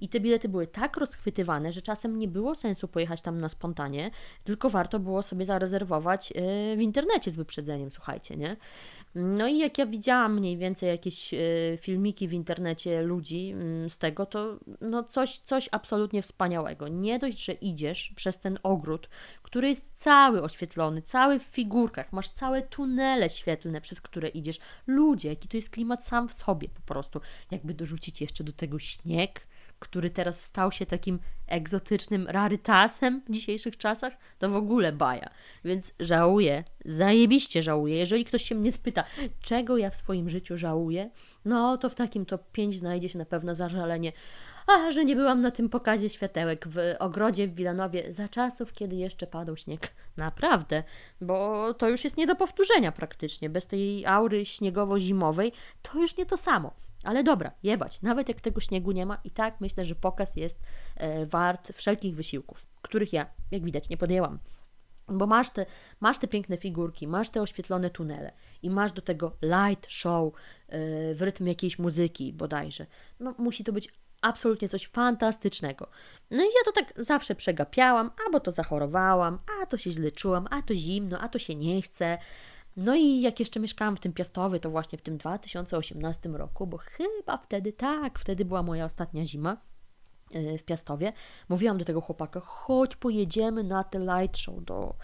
[0.04, 4.10] I te bilety były tak rozchwytywane, że czasem nie było sensu pojechać tam na spontanie,
[4.44, 6.32] tylko warto było sobie zarezerwować
[6.76, 8.56] w internecie z wyprzedzeniem, słuchajcie, nie?
[9.14, 11.38] No i jak ja widziałam mniej więcej jakieś e,
[11.80, 16.88] filmiki w internecie ludzi mm, z tego, to no coś, coś absolutnie wspaniałego.
[16.88, 19.08] Nie dość, że idziesz przez ten ogród,
[19.42, 24.58] który jest cały oświetlony, cały w figurkach, masz całe tunele świetlne, przez które idziesz.
[24.86, 27.20] Ludzie, jaki to jest klimat sam w sobie po prostu.
[27.50, 29.46] Jakby dorzucić jeszcze do tego śnieg,
[29.84, 35.30] który teraz stał się takim egzotycznym rarytasem w dzisiejszych czasach, to w ogóle baja.
[35.64, 37.96] Więc żałuję, zajebiście żałuję.
[37.96, 39.04] Jeżeli ktoś się mnie spyta,
[39.40, 41.10] czego ja w swoim życiu żałuję,
[41.44, 44.12] no to w takim top 5 znajdzie się na pewno zażalenie.
[44.66, 48.96] A, że nie byłam na tym pokazie światełek w ogrodzie w Wilanowie za czasów, kiedy
[48.96, 49.94] jeszcze padał śnieg.
[50.16, 50.82] Naprawdę,
[51.20, 53.50] bo to już jest nie do powtórzenia praktycznie.
[53.50, 56.74] Bez tej aury śniegowo-zimowej to już nie to samo.
[57.04, 60.62] Ale dobra, jebać, nawet jak tego śniegu nie ma, i tak myślę, że pokaz jest
[60.96, 64.38] e, wart wszelkich wysiłków, których ja, jak widać, nie podjęłam.
[65.08, 65.66] Bo masz te,
[66.00, 70.32] masz te piękne figurki, masz te oświetlone tunele i masz do tego light show
[70.68, 72.86] e, w rytm jakiejś muzyki bodajże.
[73.20, 73.88] No musi to być
[74.22, 75.88] absolutnie coś fantastycznego.
[76.30, 80.46] No i ja to tak zawsze przegapiałam, albo to zachorowałam, a to się źle czułam,
[80.50, 82.18] a to zimno, a to się nie chce.
[82.76, 86.78] No i jak jeszcze mieszkałam w tym Piastowie, to właśnie w tym 2018 roku, bo
[86.78, 89.56] chyba wtedy, tak, wtedy była moja ostatnia zima
[90.34, 91.12] e, w Piastowie.
[91.48, 94.94] Mówiłam do tego chłopaka, chodź pojedziemy na te light show do,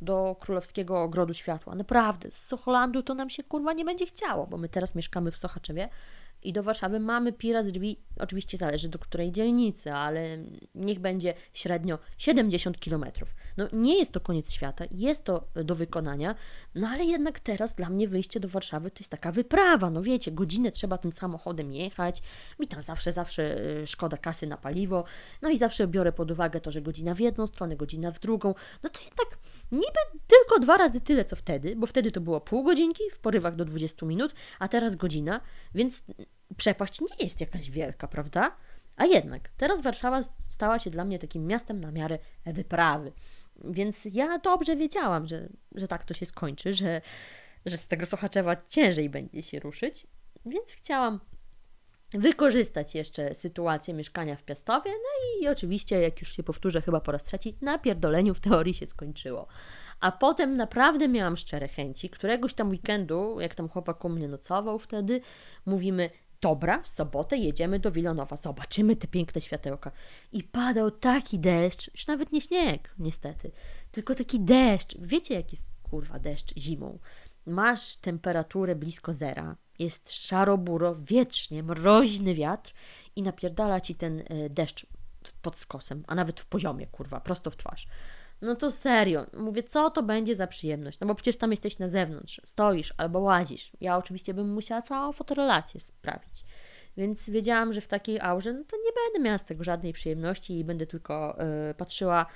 [0.00, 1.74] do Królewskiego Ogrodu Światła.
[1.74, 5.36] Naprawdę, z Socholandu to nam się kurwa nie będzie chciało, bo my teraz mieszkamy w
[5.36, 5.88] Sochaczewie
[6.44, 10.38] i do Warszawy mamy pira z drzwi, oczywiście zależy do której dzielnicy, ale
[10.74, 13.04] niech będzie średnio 70 km.
[13.56, 16.34] No nie jest to koniec świata, jest to do wykonania,
[16.74, 20.32] no ale jednak teraz dla mnie wyjście do Warszawy to jest taka wyprawa, no wiecie,
[20.32, 22.22] godzinę trzeba tym samochodem jechać,
[22.60, 25.04] mi tam zawsze, zawsze y, szkoda kasy na paliwo,
[25.42, 28.54] no i zawsze biorę pod uwagę to, że godzina w jedną stronę, godzina w drugą,
[28.82, 29.38] no to jednak
[29.72, 33.56] niby tylko dwa razy tyle, co wtedy, bo wtedy to było pół godzinki w porywach
[33.56, 35.40] do 20 minut, a teraz godzina,
[35.74, 36.04] więc
[36.56, 38.56] przepaść nie jest jakaś wielka, prawda?
[38.96, 43.12] A jednak, teraz Warszawa stała się dla mnie takim miastem na miarę wyprawy.
[43.64, 47.00] Więc ja dobrze wiedziałam, że, że tak to się skończy, że,
[47.66, 50.06] że z tego Sochaczewa ciężej będzie się ruszyć,
[50.46, 51.20] więc chciałam
[52.12, 57.12] wykorzystać jeszcze sytuację mieszkania w Piastowie, no i oczywiście, jak już się powtórzę chyba po
[57.12, 59.46] raz trzeci, na pierdoleniu w teorii się skończyło.
[60.00, 62.10] A potem naprawdę miałam szczere chęci.
[62.10, 65.20] Któregoś tam weekendu, jak tam chłopak u mnie nocował wtedy,
[65.66, 66.10] mówimy,
[66.44, 69.90] dobra, w sobotę jedziemy do Wilonowa, zobaczymy te piękne światełka.
[70.32, 73.50] I padał taki deszcz, już nawet nie śnieg, niestety,
[73.92, 74.96] tylko taki deszcz.
[74.98, 76.98] Wiecie, jaki jest kurwa deszcz zimą?
[77.46, 82.72] Masz temperaturę blisko zera, jest szaro-buro, wietrznie, mroźny wiatr
[83.16, 84.86] i napierdala ci ten e, deszcz
[85.42, 87.86] pod skosem, a nawet w poziomie, kurwa, prosto w twarz.
[88.44, 91.00] No to serio, mówię, co to będzie za przyjemność?
[91.00, 93.72] No bo przecież tam jesteś na zewnątrz, stoisz albo łazisz.
[93.80, 96.44] Ja oczywiście bym musiała całą fotorelację sprawić.
[96.96, 100.58] Więc wiedziałam, że w takiej aurze no to nie będę miała z tego żadnej przyjemności
[100.58, 101.36] i będę tylko
[101.68, 102.26] yy, patrzyła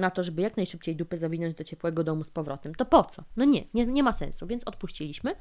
[0.00, 2.74] na to, żeby jak najszybciej dupę zawinąć do ciepłego domu z powrotem.
[2.74, 3.24] To po co?
[3.36, 5.34] No nie, nie, nie ma sensu, więc odpuściliśmy.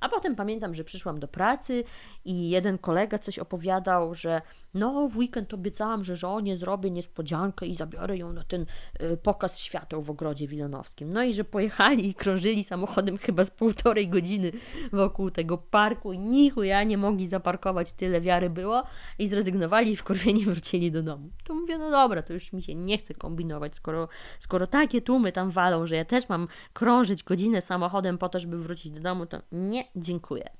[0.00, 1.84] A potem pamiętam, że przyszłam do pracy
[2.24, 4.42] i jeden kolega coś opowiadał, że
[4.74, 8.66] no w weekend obiecałam, że żonie zrobię niespodziankę i zabiorę ją na ten
[9.02, 11.12] y, pokaz świateł w ogrodzie wilanowskim.
[11.12, 14.52] No i że pojechali i krążyli samochodem chyba z półtorej godziny
[14.92, 18.82] wokół tego parku i nichu ja nie mogli zaparkować, tyle wiary było
[19.18, 21.30] i zrezygnowali i wkurwieni wrócili do domu.
[21.44, 25.32] To mówię, no dobra, to już mi się nie chce kombinować, skoro, skoro takie tłumy
[25.32, 29.26] tam walą, że ja też mam krążyć godzinę samochodem po to, żeby wrócić do domu,
[29.26, 30.50] to nie, dziękuję.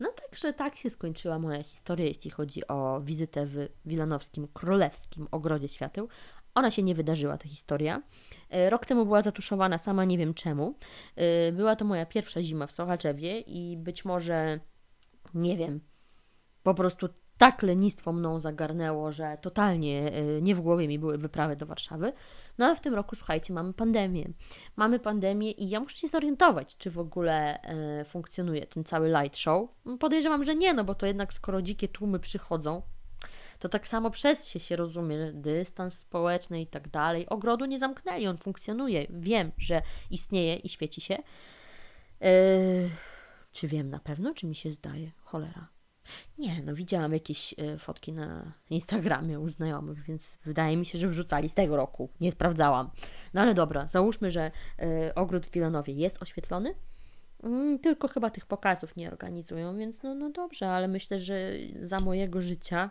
[0.00, 5.68] No także tak się skończyła moja historia, jeśli chodzi o wizytę w Wilanowskim Królewskim Ogrodzie
[5.68, 6.08] Świateł.
[6.54, 8.02] Ona się nie wydarzyła, ta historia.
[8.50, 10.74] E, rok temu była zatuszowana, sama nie wiem czemu.
[11.16, 14.60] E, była to moja pierwsza zima w Sochaczewie i być może,
[15.34, 15.80] nie wiem,
[16.62, 21.56] po prostu tak lenistwo mną zagarnęło, że totalnie e, nie w głowie mi były wyprawy
[21.56, 22.12] do Warszawy.
[22.58, 24.28] No ale w tym roku, słuchajcie, mamy pandemię.
[24.76, 29.38] Mamy pandemię i ja muszę się zorientować, czy w ogóle e, funkcjonuje ten cały light
[29.38, 29.68] show.
[30.00, 32.82] Podejrzewam, że nie, no bo to jednak skoro dzikie tłumy przychodzą,
[33.58, 37.28] to tak samo przez się się rozumie, dystans społeczny i tak dalej.
[37.28, 39.06] Ogrodu nie zamknęli, on funkcjonuje.
[39.10, 41.18] Wiem, że istnieje i świeci się.
[42.20, 42.90] Yy,
[43.52, 45.12] czy wiem na pewno, czy mi się zdaje?
[45.24, 45.77] Cholera.
[46.38, 51.08] Nie, no widziałam jakieś e, fotki na Instagramie u znajomych, więc wydaje mi się, że
[51.08, 52.08] wrzucali z tego roku.
[52.20, 52.90] Nie sprawdzałam.
[53.34, 56.74] No ale dobra, załóżmy, że e, ogród w Wilanowie jest oświetlony,
[57.42, 61.98] mm, tylko chyba tych pokazów nie organizują, więc no, no dobrze, ale myślę, że za
[61.98, 62.90] mojego życia,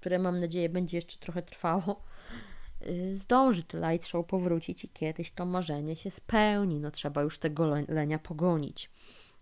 [0.00, 2.02] które mam nadzieję będzie jeszcze trochę trwało,
[2.86, 6.80] y, zdąży to light show powrócić i kiedyś to marzenie się spełni.
[6.80, 8.90] No trzeba już tego lenia pogonić.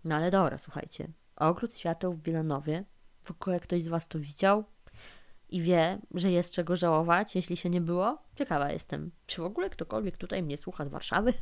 [0.03, 1.07] No ale dobra, słuchajcie.
[1.41, 2.83] Ogród Świateł w Wilanowie.
[3.23, 4.63] W ogóle ktoś z Was to widział
[5.49, 8.17] i wie, że jest czego żałować, jeśli się nie było?
[8.35, 9.11] Ciekawa jestem.
[9.25, 11.33] Czy w ogóle ktokolwiek tutaj mnie słucha z Warszawy?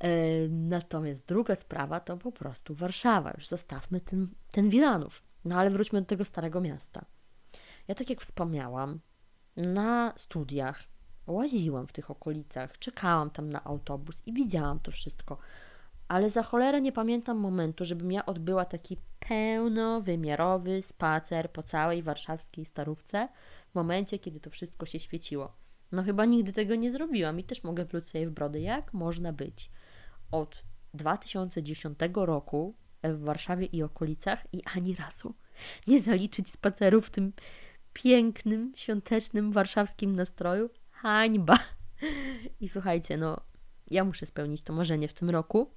[0.00, 0.08] E,
[0.48, 3.32] natomiast druga sprawa to po prostu Warszawa.
[3.36, 5.22] Już zostawmy ten, ten Wilanów.
[5.44, 7.04] No ale wróćmy do tego starego miasta.
[7.88, 9.00] Ja tak jak wspomniałam,
[9.56, 10.84] na studiach
[11.26, 15.38] łaziłam w tych okolicach, czekałam tam na autobus i widziałam to wszystko
[16.08, 18.96] ale za cholerę nie pamiętam momentu, żebym ja odbyła taki
[19.28, 23.28] pełnowymiarowy spacer po całej warszawskiej starówce
[23.70, 25.52] w momencie, kiedy to wszystko się świeciło.
[25.92, 29.32] No chyba nigdy tego nie zrobiłam i też mogę pluć sobie w brodę, jak można
[29.32, 29.70] być
[30.30, 35.34] od 2010 roku w Warszawie i okolicach i ani razu
[35.86, 37.32] nie zaliczyć spaceru w tym
[37.92, 40.70] pięknym, świątecznym warszawskim nastroju.
[40.90, 41.58] Hańba!
[42.60, 43.40] I słuchajcie, no
[43.90, 45.70] ja muszę spełnić to marzenie w tym roku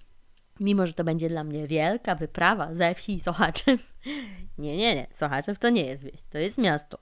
[0.62, 3.94] Mimo, że to będzie dla mnie wielka wyprawa ze wsi Sochaczew.
[4.58, 5.08] Nie, nie, nie.
[5.14, 6.98] Sochaczew to nie jest wieś, to jest miasto.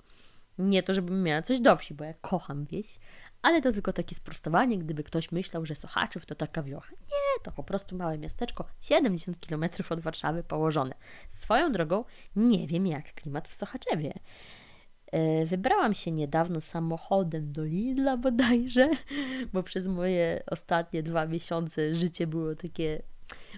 [0.58, 3.00] Nie to, żebym miała coś do wsi, bo ja kocham wieś,
[3.41, 6.91] ale to tylko takie sprostowanie, gdyby ktoś myślał, że Sochaczew to taka wiocha.
[6.91, 10.95] Nie, to po prostu małe miasteczko, 70 km od Warszawy położone.
[11.28, 12.04] Swoją drogą
[12.36, 14.13] nie wiem, jak klimat w Sochaczewie.
[15.12, 18.89] E, wybrałam się niedawno samochodem do Lidla bodajże,
[19.54, 23.02] bo przez moje ostatnie dwa miesiące życie było takie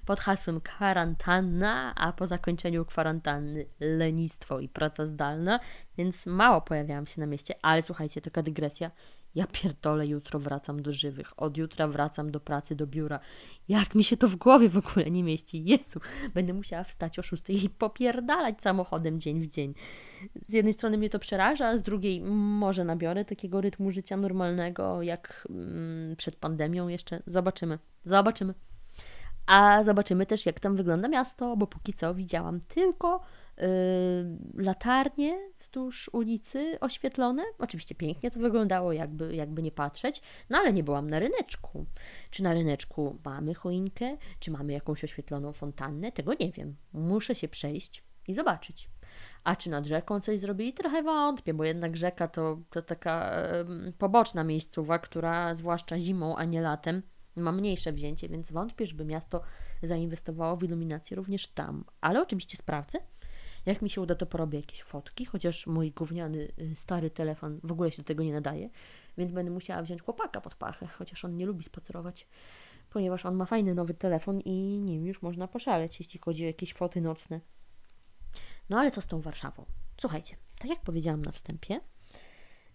[0.06, 5.60] pod hasłem kwarantanna, a po zakończeniu kwarantanny lenistwo i praca zdalna,
[5.97, 8.91] więc mało pojawiałam się na mieście, ale słuchajcie, taka dygresja.
[9.36, 11.41] Ja pierdolę, jutro wracam do żywych.
[11.41, 13.19] Od jutra wracam do pracy, do biura.
[13.67, 15.63] Jak mi się to w głowie w ogóle nie mieści?
[15.65, 15.99] Jezu,
[16.34, 19.73] będę musiała wstać o 6 i popierdalać samochodem dzień w dzień.
[20.47, 25.01] Z jednej strony mnie to przeraża, a z drugiej może nabiorę takiego rytmu życia normalnego,
[25.01, 27.23] jak mm, przed pandemią jeszcze.
[27.27, 27.80] Zobaczymy.
[28.06, 28.54] Zobaczymy.
[29.45, 33.21] A zobaczymy też, jak tam wygląda miasto, bo póki co widziałam tylko
[33.58, 33.65] yy,
[34.63, 37.43] latarnie wzdłuż ulicy oświetlone.
[37.60, 41.86] Oczywiście pięknie to wyglądało, jakby, jakby nie patrzeć, no ale nie byłam na ryneczku.
[42.30, 46.75] Czy na ryneczku mamy choinkę, czy mamy jakąś oświetloną fontannę, tego nie wiem.
[46.93, 48.89] Muszę się przejść i zobaczyć.
[49.43, 50.73] A czy nad rzeką coś zrobili?
[50.73, 53.34] Trochę wątpię, bo jednak rzeka to, to taka
[53.86, 57.01] yy, poboczna miejscowa, która zwłaszcza zimą, a nie latem,
[57.35, 59.41] ma mniejsze wzięcie, więc wątpię, żeby miasto
[59.83, 61.83] zainwestowało w iluminację również tam.
[62.01, 62.99] Ale oczywiście sprawdzę.
[63.65, 67.71] Jak mi się uda, to porobię jakieś fotki, chociaż mój gówniany y, stary telefon w
[67.71, 68.69] ogóle się do tego nie nadaje,
[69.17, 72.27] więc będę musiała wziąć chłopaka pod pachę, chociaż on nie lubi spacerować,
[72.89, 76.73] ponieważ on ma fajny nowy telefon i nim już można poszaleć, jeśli chodzi o jakieś
[76.73, 77.39] foty nocne.
[78.69, 79.65] No ale co z tą Warszawą?
[80.01, 81.79] Słuchajcie, tak jak powiedziałam na wstępie,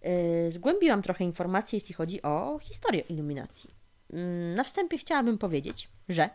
[0.01, 3.76] yy, zgłębiłam trochę informacji, jeśli chodzi o historię iluminacji.
[4.13, 6.29] Mm, na wstępie chciałabym powiedzieć, że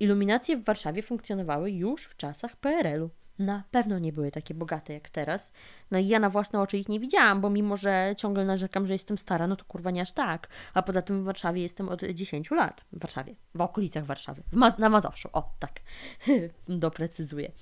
[0.00, 3.10] iluminacje w Warszawie funkcjonowały już w czasach PRL-u.
[3.38, 5.52] Na pewno nie były takie bogate jak teraz.
[5.90, 8.92] No i ja na własne oczy ich nie widziałam, bo mimo, że ciągle narzekam, że
[8.92, 10.48] jestem stara, no to kurwa nie aż tak.
[10.74, 12.80] A poza tym w Warszawie jestem od 10 lat.
[12.92, 15.80] W Warszawie, w okolicach Warszawy, w na Mazowszu, o tak,
[16.68, 17.52] doprecyzuję.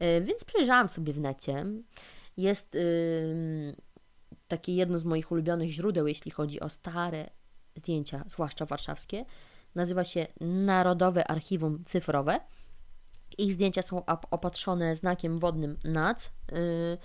[0.00, 1.64] Yy, więc przejrzałam sobie w necie.
[2.36, 3.76] Jest yy,
[4.48, 7.30] takie jedno z moich ulubionych źródeł, jeśli chodzi o stare
[7.78, 9.24] zdjęcia, zwłaszcza warszawskie.
[9.74, 12.40] Nazywa się Narodowe Archiwum Cyfrowe.
[13.38, 16.26] Ich zdjęcia są opatrzone znakiem wodnym NAC.
[16.26, 16.98] Y,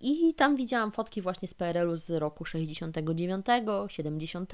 [0.00, 3.46] I tam widziałam fotki właśnie z PRL-u z roku 69,
[3.88, 4.52] 70.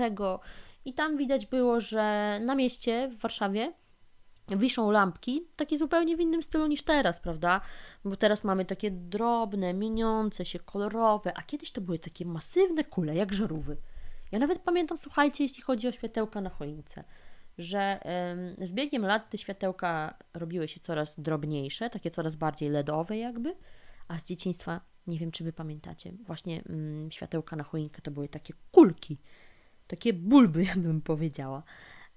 [0.85, 3.73] I tam widać było, że na mieście w Warszawie
[4.57, 7.61] wiszą lampki, takie zupełnie w innym stylu niż teraz, prawda?
[8.05, 13.14] Bo teraz mamy takie drobne, mieniące się, kolorowe, a kiedyś to były takie masywne kule,
[13.14, 13.73] jak żarówki.
[14.33, 17.05] Ja nawet pamiętam, słuchajcie, jeśli chodzi o światełka na choince,
[17.59, 18.01] że
[18.59, 23.55] z biegiem lat te światełka robiły się coraz drobniejsze, takie coraz bardziej LEDowe jakby,
[24.09, 28.29] a z dzieciństwa, nie wiem czy wy pamiętacie, właśnie mm, światełka na choinkę to były
[28.29, 29.19] takie kulki,
[29.87, 31.62] takie bulby, ja bym powiedziała,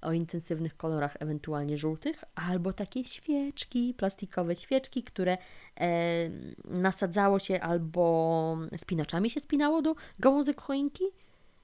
[0.01, 5.37] o intensywnych kolorach, ewentualnie żółtych, albo takie świeczki, plastikowe świeczki, które
[5.79, 6.29] e,
[6.65, 11.03] nasadzało się albo spinaczami się spinało do gałązek choinki,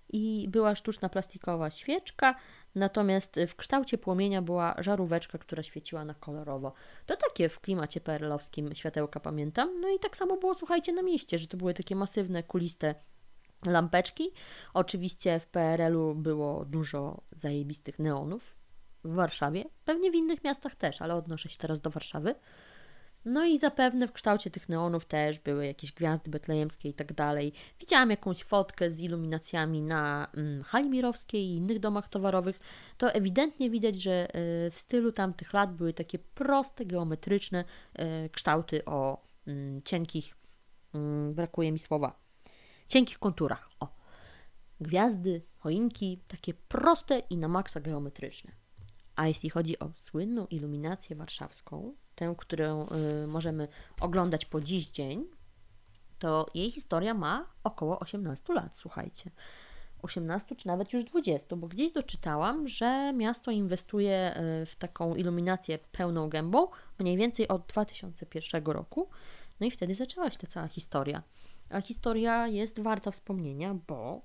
[0.10, 2.36] i była sztuczna plastikowa świeczka,
[2.76, 6.74] natomiast w kształcie płomienia była żaróweczka, która świeciła na kolorowo.
[7.06, 9.82] To takie w klimacie PRL-owskim światełka pamiętam.
[9.82, 12.96] No i tak samo było, słuchajcie, na mieście, że to były takie masywne, kuliste
[13.66, 14.32] lampeczki.
[14.74, 18.56] Oczywiście w PRL-u było dużo zajebistych neonów
[19.04, 22.36] w Warszawie, pewnie w innych miastach też, ale odnoszę się teraz do Warszawy.
[23.30, 27.54] No i zapewne w kształcie tych neonów też były jakieś gwiazdy betlejemskie i tak dalej.
[27.80, 32.60] Widziałam jakąś fotkę z iluminacjami na mm, hali mirowskiej i innych domach towarowych.
[32.98, 37.64] To ewidentnie widać, że y, w stylu tamtych lat były takie proste, geometryczne
[38.26, 40.36] y, kształty o y, cienkich,
[40.94, 42.20] mm, brakuje mi słowa,
[42.88, 43.70] cienkich konturach.
[43.80, 43.88] O.
[44.82, 48.52] Gwiazdy, choinki, takie proste i na maksa geometryczne.
[49.16, 52.88] A jeśli chodzi o słynną iluminację warszawską, tę, którą
[53.24, 53.68] y, możemy
[54.02, 55.26] oglądać po dziś dzień,
[56.20, 59.32] to jej historia ma około 18 lat, słuchajcie.
[60.02, 65.80] 18 czy nawet już 20, bo gdzieś doczytałam, że miasto inwestuje y, w taką iluminację
[65.92, 66.68] pełną gębą
[67.00, 69.10] mniej więcej od 2001 roku.
[69.60, 71.24] No i wtedy zaczęła się ta cała historia.
[71.70, 74.22] A historia jest warta wspomnienia, bo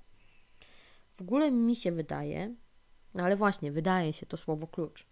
[1.15, 2.55] w ogóle mi się wydaje,
[3.13, 5.07] no ale właśnie, wydaje się to słowo klucz,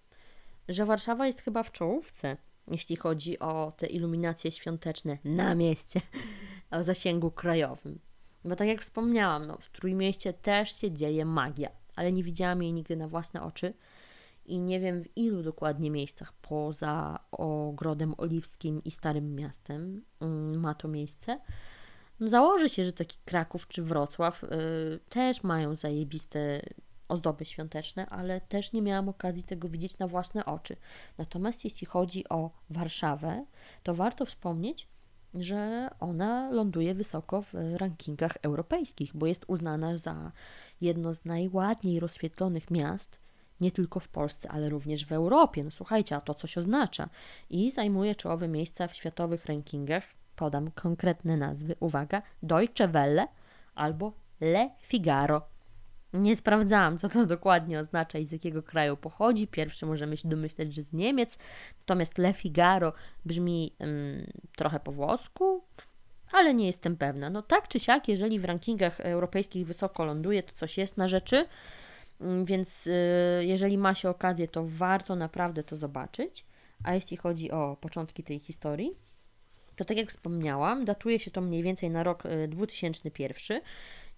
[0.70, 6.02] że Warszawa jest chyba w czołówce jeśli chodzi o te iluminacje świąteczne na mieście
[6.72, 8.00] o zasięgu krajowym.
[8.46, 12.74] Bo tak jak wspomniałam, no, w Trójmieście też się dzieje magia, ale nie widziałam jej
[12.74, 13.74] nigdy na własne oczy
[14.46, 20.76] i nie wiem w ilu dokładnie miejscach poza Ogrodem Oliwskim i Starym Miastem mm, ma
[20.76, 21.40] to miejsce.
[22.20, 24.48] Założy się, że taki Kraków czy Wrocław y,
[25.10, 26.62] też mają zajebiste
[27.12, 30.76] ozdoby świąteczne, ale też nie miałam okazji tego widzieć na własne oczy.
[31.18, 33.46] Natomiast jeśli chodzi o Warszawę,
[33.84, 34.88] to warto wspomnieć,
[35.34, 40.32] że ona ląduje wysoko w rankingach europejskich, bo jest uznana za
[40.82, 43.20] jedno z najładniej rozświetlonych miast,
[43.62, 45.64] nie tylko w Polsce, ale również w Europie.
[45.64, 47.10] No słuchajcie, a to coś oznacza.
[47.50, 50.04] I zajmuje czołowe miejsca w światowych rankingach.
[50.36, 51.76] Podam konkretne nazwy.
[51.80, 53.28] Uwaga: Deutsche Welle
[53.76, 55.51] albo Le Figaro.
[56.14, 59.48] Nie sprawdzałam, co to dokładnie oznacza i z jakiego kraju pochodzi.
[59.48, 61.38] Pierwszy możemy się domyśleć, że z Niemiec,
[61.80, 62.94] natomiast Le Figaro
[63.26, 63.76] brzmi
[64.56, 65.64] trochę po włosku,
[66.32, 67.30] ale nie jestem pewna.
[67.30, 71.46] No tak czy siak, jeżeli w rankingach europejskich wysoko ląduje, to coś jest na rzeczy,
[72.22, 72.92] mm, więc y,
[73.42, 76.46] jeżeli ma się okazję, to warto naprawdę to zobaczyć.
[76.84, 78.92] A jeśli chodzi o początki tej historii,
[79.76, 83.62] to tak jak wspomniałam, datuje się to mniej więcej na rok 2001 y,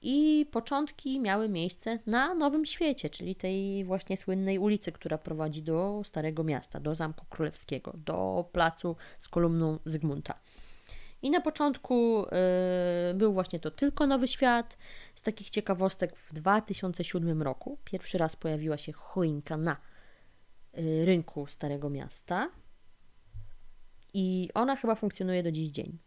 [0.03, 6.01] i początki miały miejsce na Nowym Świecie, czyli tej właśnie słynnej ulicy, która prowadzi do
[6.05, 10.39] Starego Miasta, do Zamku Królewskiego, do placu z kolumną Zygmunta.
[11.21, 12.25] I na początku
[13.11, 14.77] y, był właśnie to tylko Nowy Świat.
[15.15, 19.77] Z takich ciekawostek w 2007 roku pierwszy raz pojawiła się choinka na
[20.77, 22.49] y, rynku Starego Miasta.
[24.13, 25.97] I ona chyba funkcjonuje do dziś dzień.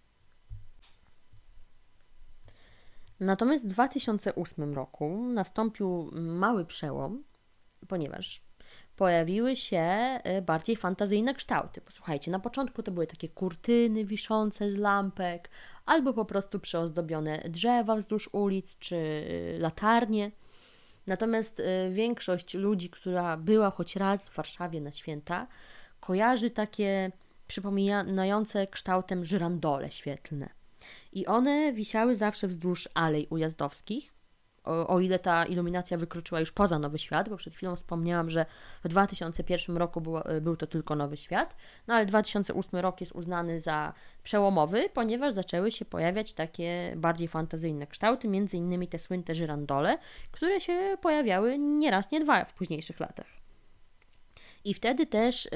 [3.21, 7.25] Natomiast w 2008 roku nastąpił mały przełom,
[7.89, 8.47] ponieważ
[8.97, 11.81] pojawiły się y, bardziej fantazyjne kształty.
[11.81, 15.51] Posłuchajcie, na początku to były takie kurtyny wiszące z lampek,
[15.87, 20.31] albo po prostu przeozdobione drzewa wzdłuż ulic, czy y, latarnie.
[21.07, 25.47] Natomiast y, większość ludzi, która była choć raz w Warszawie na święta,
[26.01, 27.13] kojarzy takie
[27.47, 30.56] przypominające kształtem żyrandole świetlne.
[31.13, 34.17] I one wisiały zawsze wzdłuż alej ujazdowskich,
[34.67, 38.47] o, o, ile ta iluminacja wykroczyła już poza Nowy Świat, bo przed chwilą wspomniałam, że
[38.85, 43.61] w 2001 roku było, był to tylko Nowy Świat, no ale 2008 rok jest uznany
[43.61, 49.99] za przełomowy, ponieważ zaczęły się pojawiać takie bardziej fantazyjne kształty, między innymi te słynne żyrandole,
[50.31, 53.27] które się pojawiały nie raz, nie dwa w późniejszych latach.
[54.65, 55.51] I wtedy też y,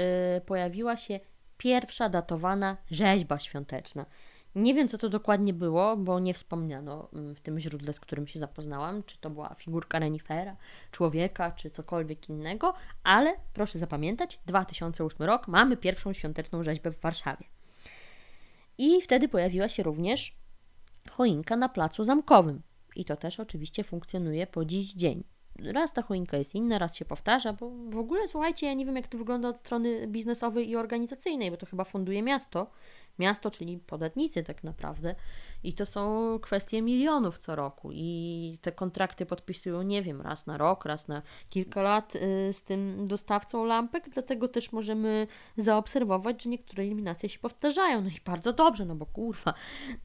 [0.47, 1.21] pojawiła się
[1.57, 4.07] pierwsza datowana rzeźba świąteczna.
[4.55, 8.27] Nie wiem, co to dokładnie było, bo nie wspomniano mm, w tym źródle, z którym
[8.27, 10.57] się zapoznałam, czy to była figurka renifera,
[10.91, 17.47] człowieka, czy cokolwiek innego, ale proszę zapamiętać, 2008 rok, mamy pierwszą świąteczną rzeźbę w Warszawie.
[18.79, 20.35] I wtedy pojawiła się również
[21.11, 22.63] choinka na placu zamkowym.
[22.97, 25.25] I to też oczywiście funkcjonuje po dziś dzień.
[25.59, 28.97] Raz ta choinka jest inna, raz się powtarza, bo w ogóle słuchajcie, ja nie wiem,
[28.97, 32.71] jak to wygląda od strony biznesowej i organizacyjnej, bo to chyba funduje miasto
[33.21, 35.15] miasto, czyli podatnicy tak naprawdę.
[35.65, 37.91] I to są kwestie milionów co roku.
[37.93, 42.63] I te kontrakty podpisują, nie wiem, raz na rok, raz na kilka lat y, z
[42.63, 44.11] tym dostawcą lampek.
[44.11, 48.01] Dlatego też możemy zaobserwować, że niektóre eliminacje się powtarzają.
[48.01, 49.55] No i bardzo dobrze, no bo kurwa,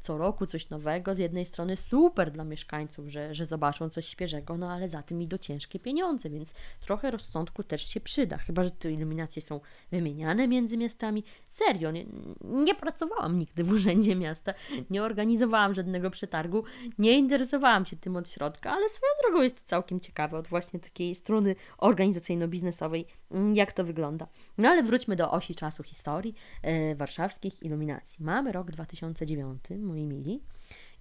[0.02, 1.16] co roku coś nowego.
[1.16, 5.22] Z jednej strony super dla mieszkańców, że, że zobaczą coś świeżego, no ale za tym
[5.22, 8.38] idą ciężkie pieniądze, więc trochę rozsądku też się przyda.
[8.38, 9.60] Chyba, że te iluminacje są
[9.92, 11.24] wymieniane między miastami.
[11.46, 12.06] Serio, nie,
[12.42, 14.54] nie pracowałam nigdy w urzędzie miasta,
[14.90, 15.45] nie organizowałam
[15.76, 16.64] żadnego przetargu,
[16.98, 20.80] nie interesowałam się tym od środka, ale swoją drogą jest to całkiem ciekawe od właśnie
[20.80, 24.28] takiej strony organizacyjno-biznesowej, mm, jak to wygląda.
[24.58, 28.26] No ale wróćmy do osi czasu historii e, warszawskich iluminacji.
[28.26, 30.42] Mamy rok 2009, moi mili.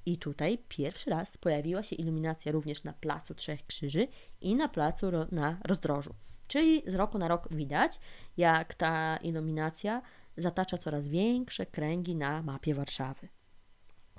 [0.07, 4.09] I tutaj pierwszy raz pojawiła się iluminacja również na Placu Trzech Krzyży
[4.41, 6.15] i na Placu ro na Rozdrożu.
[6.49, 8.01] Czyli z roku na rok widać,
[8.37, 10.03] jak ta iluminacja
[10.37, 13.29] zatacza coraz większe kręgi na mapie Warszawy.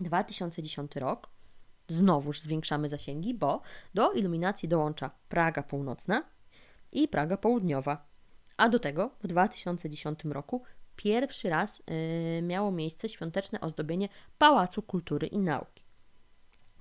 [0.02, 1.30] 2010 rok,
[1.88, 3.62] znowuż zwiększamy zasięgi, bo
[3.94, 6.24] do iluminacji dołącza Praga Północna
[6.92, 8.08] i Praga Południowa.
[8.58, 10.64] A do tego w 2010 roku
[10.96, 11.84] pierwszy raz
[12.36, 15.84] yy, miało miejsce świąteczne ozdobienie Pałacu Kultury i Nauki.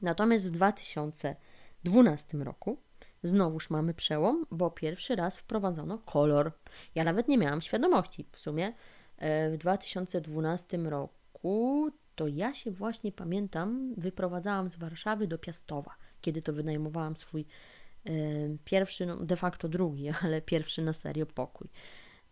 [0.02, 2.78] Natomiast w 2012 roku
[3.22, 6.52] znowuż mamy przełom, bo pierwszy raz wprowadzono kolor.
[6.94, 8.26] Ja nawet nie miałam świadomości.
[8.32, 11.23] W sumie yy, w 2012 roku
[12.14, 17.46] to ja się właśnie pamiętam, wyprowadzałam z Warszawy do Piastowa, kiedy to wynajmowałam swój
[18.04, 18.12] yy,
[18.64, 21.68] pierwszy, no de facto drugi, ale pierwszy na serio pokój.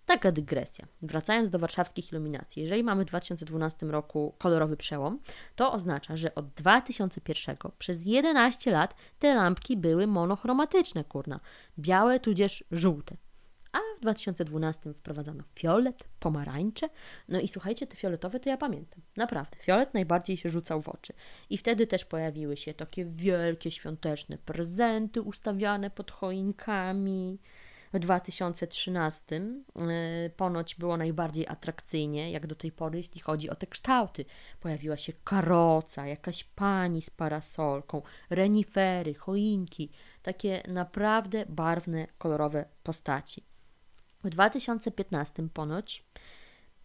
[0.07, 0.87] Taka dygresja.
[1.03, 5.19] Wracając do warszawskich iluminacji, jeżeli mamy w 2012 roku kolorowy przełom,
[5.57, 11.41] to oznacza, że od 2001 przez 11 lat te lampki były monochromatyczne, kurna.
[11.79, 13.17] Białe tudzież żółte.
[14.03, 16.89] W 2012 wprowadzano fiolet, pomarańcze.
[17.29, 19.03] No i słuchajcie, te fioletowe to ja pamiętam.
[19.17, 21.13] Naprawdę, fiolet najbardziej się rzucał w oczy.
[21.51, 27.39] I wtedy też pojawiły się takie wielkie świąteczne prezenty ustawiane pod choinkami.
[27.93, 29.43] W 2013
[29.77, 34.25] yy, ponoć było najbardziej atrakcyjnie, jak do tej pory, jeśli chodzi o te kształty.
[34.61, 39.91] Pojawiła się karoca, jakaś pani z parasolką, renifery, choinki,
[40.23, 43.52] takie naprawdę barwne, kolorowe postaci.
[44.25, 46.05] W 2015 ponoć,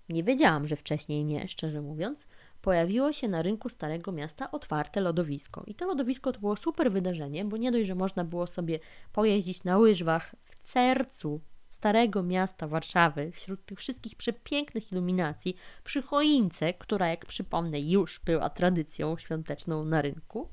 [0.10, 2.28] nie wiedziałam, że wcześniej nie, szczerze mówiąc,
[2.62, 5.64] pojawiło się na rynku Starego Miasta otwarte lodowisko.
[5.68, 8.80] I to lodowisko to było super wydarzenie, bo nie dość, że można było sobie
[9.14, 16.74] pojeździć na łyżwach w sercu Starego Miasta Warszawy, wśród tych wszystkich przepięknych iluminacji, przy choince,
[16.74, 20.50] która, jak przypomnę, już była tradycją świąteczną na rynku,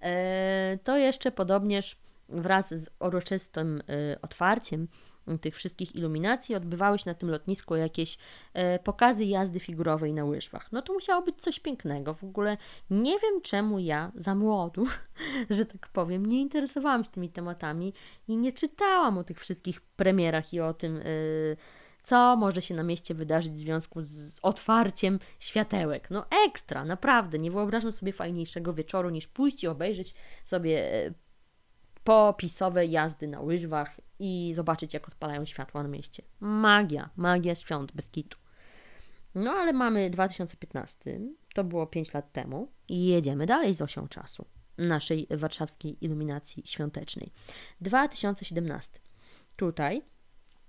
[0.00, 1.96] e, to jeszcze podobnież
[2.28, 4.88] wraz z uroczystym e, otwarciem
[5.40, 8.18] tych wszystkich iluminacji odbywały się na tym lotnisku jakieś
[8.54, 10.72] e, pokazy jazdy figurowej na łyżwach.
[10.72, 12.14] No to musiało być coś pięknego.
[12.14, 12.56] W ogóle
[12.90, 14.86] nie wiem czemu ja za młodu,
[15.50, 17.92] że tak powiem, nie interesowałam się tymi tematami
[18.28, 21.02] i nie czytałam o tych wszystkich premierach i o tym, e,
[22.04, 26.10] co może się na mieście wydarzyć w związku z otwarciem światełek.
[26.10, 27.38] No ekstra, naprawdę.
[27.38, 30.14] Nie wyobrażam sobie fajniejszego wieczoru niż pójść i obejrzeć
[30.44, 31.14] sobie e,
[32.04, 36.22] popisowe jazdy na łyżwach i zobaczyć, jak odpalają światła na mieście.
[36.40, 38.38] Magia, magia świąt bez kitu.
[39.34, 41.20] No ale mamy 2015,
[41.54, 44.46] to było 5 lat temu i jedziemy dalej z osią czasu
[44.78, 47.32] naszej warszawskiej iluminacji świątecznej.
[47.80, 49.00] 2017.
[49.56, 50.02] Tutaj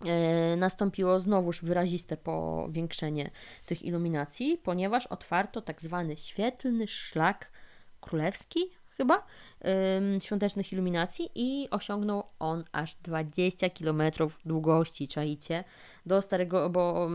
[0.06, 3.32] e, nastąpiło znowuż wyraziste powiększenie
[3.66, 7.52] tych iluminacji, ponieważ otwarto tak zwany świetlny szlak
[8.02, 8.60] królewski,
[8.98, 9.26] chyba,
[10.20, 14.02] świątecznych iluminacji i osiągnął on aż 20 km
[14.46, 15.64] długości, czaicie,
[16.06, 17.10] do Starego, bo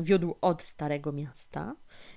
[0.00, 1.74] wiódł od Starego Miasta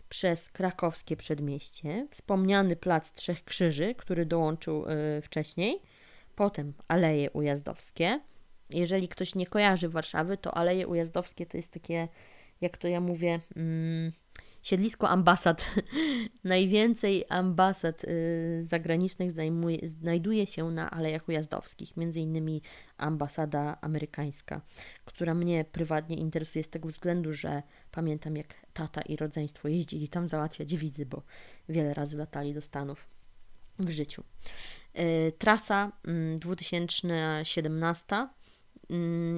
[0.09, 5.81] przez krakowskie przedmieście, wspomniany Plac Trzech Krzyży, który dołączył y, wcześniej,
[6.35, 8.21] potem Aleje Ujazdowskie.
[8.69, 12.07] Jeżeli ktoś nie kojarzy Warszawy, to Aleje Ujazdowskie to jest takie,
[12.61, 13.39] jak to ja mówię,
[14.67, 15.65] siedlisko ambasad.
[16.43, 22.61] Najwięcej ambasad y, zagranicznych zajmuje, znajduje się na Alejach Ujazdowskich, między innymi
[22.97, 24.61] ambasada amerykańska,
[25.05, 30.29] która mnie prywatnie interesuje z tego względu, że pamiętam jak tata i rodzeństwo jeździli tam
[30.29, 31.23] załatwiać wizy, bo
[31.69, 33.07] wiele razy latali do Stanów
[33.79, 34.23] w życiu.
[34.99, 35.91] Y, trasa
[36.39, 38.29] 2017 mm,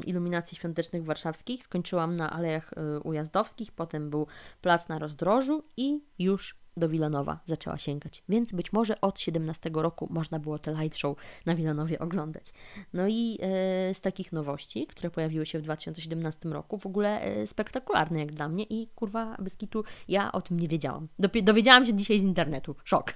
[0.06, 1.64] iluminacji świątecznych warszawskich.
[1.64, 4.28] Skończyłam na Alejach y, Ujazdowskich, potem był
[4.62, 10.08] plac na rozdrożu i już do Wilanowa zaczęła sięgać, więc być może od 17 roku
[10.12, 12.54] można było te light show na Wilanowie oglądać.
[12.94, 17.48] No i e, z takich nowości, które pojawiły się w 2017 roku, w ogóle e,
[17.48, 21.08] spektakularne jak dla mnie i kurwa Beskitu, ja o tym nie wiedziałam.
[21.44, 22.76] Dowiedziałam się dzisiaj z internetu.
[22.84, 23.14] Szok.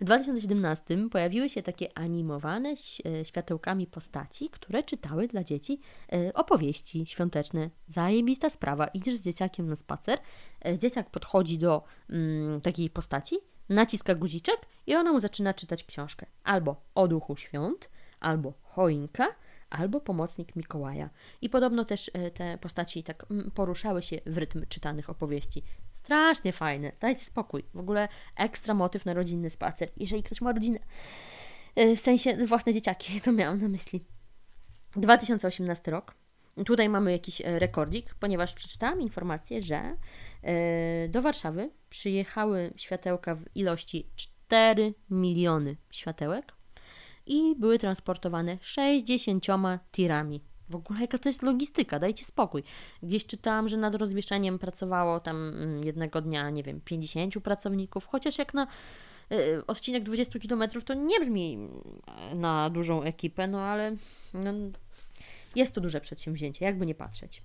[0.00, 2.74] W 2017 pojawiły się takie animowane
[3.06, 5.80] e, światełkami postaci, które czytały dla dzieci
[6.12, 7.70] e, opowieści świąteczne.
[7.88, 8.86] Zajebista sprawa.
[8.86, 10.18] Idziesz z dzieciakiem na spacer,
[10.78, 13.36] dzieciak podchodzi do mm, takiej postaci,
[13.68, 14.56] naciska guziczek
[14.86, 16.26] i ona mu zaczyna czytać książkę.
[16.44, 17.90] Albo o duchu świąt,
[18.20, 19.28] albo choinka,
[19.70, 21.10] albo pomocnik Mikołaja.
[21.40, 25.62] I podobno też e, te postaci tak mm, poruszały się w rytm czytanych opowieści.
[25.92, 27.64] Strasznie fajne, dajcie spokój.
[27.74, 29.88] W ogóle ekstra motyw na rodzinny spacer.
[29.96, 30.78] Jeżeli ktoś ma rodzinę,
[31.74, 34.04] e, w sensie własne dzieciaki, to miałam na myśli.
[34.96, 36.14] 2018 rok.
[36.66, 39.96] Tutaj mamy jakiś e, rekordzik, ponieważ przeczytałam informację, że
[41.08, 46.52] do Warszawy przyjechały światełka w ilości 4 miliony światełek
[47.26, 49.46] i były transportowane 60
[49.92, 50.40] tirami.
[50.70, 52.62] W ogóle jaka to jest logistyka, dajcie spokój.
[53.02, 58.38] Gdzieś czytałam, że nad rozwieszeniem pracowało tam mm, jednego dnia, nie wiem, 50 pracowników, chociaż
[58.38, 58.66] jak na
[59.32, 63.96] y, odcinek 20 km to nie brzmi mm, na dużą ekipę, no ale
[64.34, 64.52] no,
[65.56, 67.42] jest to duże przedsięwzięcie, jakby nie patrzeć.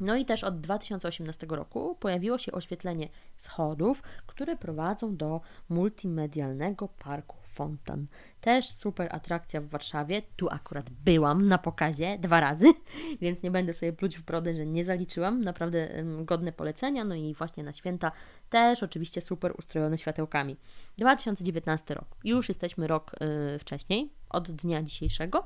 [0.00, 7.36] No i też od 2018 roku pojawiło się oświetlenie schodów, które prowadzą do multimedialnego parku
[7.42, 8.06] Fontan.
[8.40, 10.22] Też super atrakcja w Warszawie.
[10.36, 12.66] Tu akurat byłam na pokazie dwa razy,
[13.20, 15.40] więc nie będę sobie pluć w brodę, że nie zaliczyłam.
[15.44, 15.88] Naprawdę
[16.24, 17.04] godne polecenia.
[17.04, 18.12] No i właśnie na święta
[18.50, 20.56] też oczywiście super ustrojone światełkami.
[20.98, 22.06] 2019 rok.
[22.24, 25.44] Już jesteśmy rok yy, wcześniej, od dnia dzisiejszego.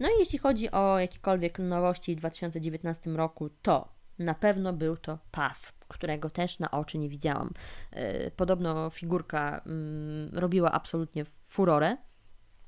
[0.00, 3.88] No i jeśli chodzi o jakiekolwiek nowości w 2019 roku, to
[4.18, 7.50] na pewno był to PAF, którego też na oczy nie widziałam.
[7.90, 11.96] E, podobno figurka mm, robiła absolutnie furorę.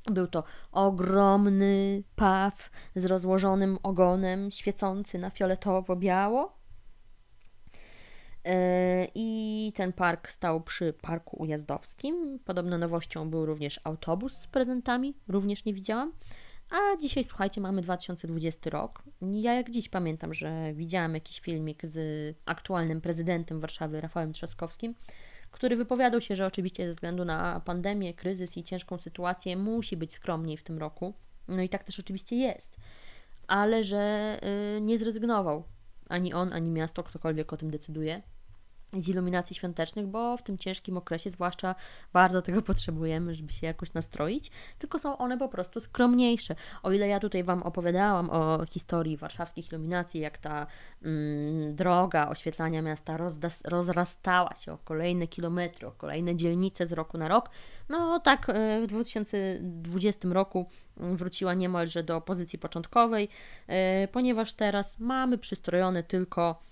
[0.07, 6.53] Był to ogromny paw z rozłożonym ogonem, świecący na fioletowo-biało.
[8.45, 12.39] E, I ten park stał przy parku ujazdowskim.
[12.45, 16.13] Podobno nowością był również autobus z prezentami, również nie widziałam.
[16.73, 19.03] A dzisiaj, słuchajcie, mamy 2020 rok.
[19.23, 24.95] Ja jak dziś pamiętam, że widziałam jakiś filmik z aktualnym prezydentem Warszawy, Rafałem Trzaskowskim,
[25.51, 30.13] który wypowiadał się, że oczywiście ze względu na pandemię, kryzys i ciężką sytuację musi być
[30.13, 31.15] skromniej w tym roku.
[31.49, 32.77] No i tak też oczywiście jest.
[33.47, 34.39] Ale że
[34.75, 35.65] yy, nie zrezygnował
[36.09, 38.23] ani on, ani miasto, ktokolwiek o tym decyduje
[38.99, 41.75] z iluminacji świątecznych, bo w tym ciężkim okresie zwłaszcza
[42.13, 46.55] bardzo tego potrzebujemy, żeby się jakoś nastroić, tylko są one po prostu skromniejsze.
[46.83, 50.67] O ile ja tutaj Wam opowiadałam o historii warszawskich iluminacji, jak ta
[51.03, 53.17] mm, droga oświetlania miasta
[53.65, 57.51] rozrastała się o kolejne kilometry, o kolejne dzielnice z roku na rok,
[57.89, 63.29] no tak e, w 2020 roku wróciła niemalże do pozycji początkowej,
[63.67, 66.72] e, ponieważ teraz mamy przystrojone tylko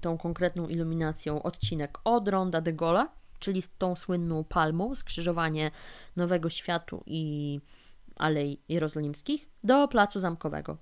[0.00, 5.70] tą konkretną iluminacją odcinek od Ronda de Gola, czyli z tą słynną palmą, skrzyżowanie
[6.16, 7.60] Nowego Światu i
[8.16, 10.76] Alei Jerozolimskich, do Placu Zamkowego.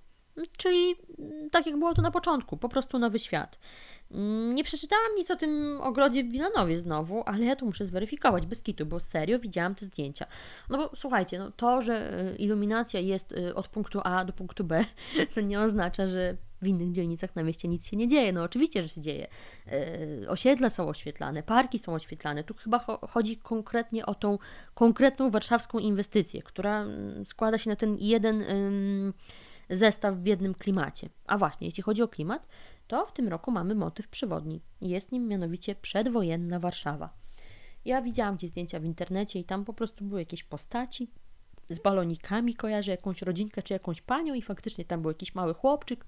[0.57, 3.59] Czyli mm, tak jak było to na początku, po prostu nowy świat.
[4.11, 8.47] Mm, nie przeczytałam nic o tym ogrodzie w Wilanowie znowu, ale ja tu muszę zweryfikować
[8.47, 10.27] bez kitu, bo serio widziałam te zdjęcia.
[10.71, 14.65] No bo słuchajcie, no to, że y, iluminacja jest y, od punktu A do punktu
[14.65, 14.85] B,
[15.35, 18.33] to nie oznacza, że w innych dzielnicach na mieście nic się nie dzieje.
[18.33, 19.27] No oczywiście, że się dzieje.
[20.23, 22.45] Y, osiedla są oświetlane, parki są oświetlane.
[22.45, 24.39] Tu chyba chodzi konkretnie o tą
[24.75, 28.45] konkretną warszawską inwestycję, która mm, składa się na ten jeden
[29.71, 31.09] zestaw w jednym klimacie.
[31.27, 32.47] A właśnie, jeśli chodzi o klimat,
[32.87, 34.63] to w tym roku mamy motyw przewodni.
[34.81, 37.15] Jest nim mianowicie przedwojenna Warszawa.
[37.85, 41.11] Ja widziałam gdzieś zdjęcia w internecie i tam po prostu były jakieś postaci
[41.69, 46.05] z balonikami, kojarzę jakąś rodzinkę czy jakąś panią i faktycznie tam był jakiś mały chłopczyk,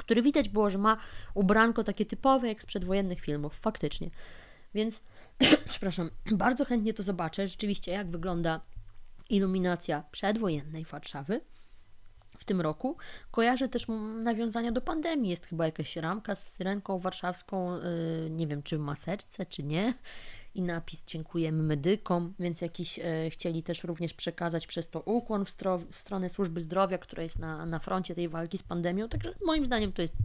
[0.00, 0.96] który widać było, że ma
[1.34, 4.10] ubranko takie typowe jak z przedwojennych filmów, faktycznie.
[4.74, 5.02] Więc,
[5.70, 6.10] przepraszam,
[6.44, 8.60] bardzo chętnie to zobaczę, rzeczywiście jak wygląda
[9.30, 11.40] iluminacja przedwojennej Warszawy
[12.38, 12.96] w tym roku.
[13.30, 13.86] Kojarzę też
[14.22, 15.30] nawiązania do pandemii.
[15.30, 19.94] Jest chyba jakaś ramka z syrenką warszawską, yy, nie wiem czy w maseczce, czy nie.
[20.54, 25.48] I napis dziękujemy medykom, więc jakiś e, chcieli też również przekazać przez to ukłon w,
[25.48, 29.08] stro- w stronę służby zdrowia, która jest na, na froncie tej walki z pandemią.
[29.08, 30.16] Także moim zdaniem to jest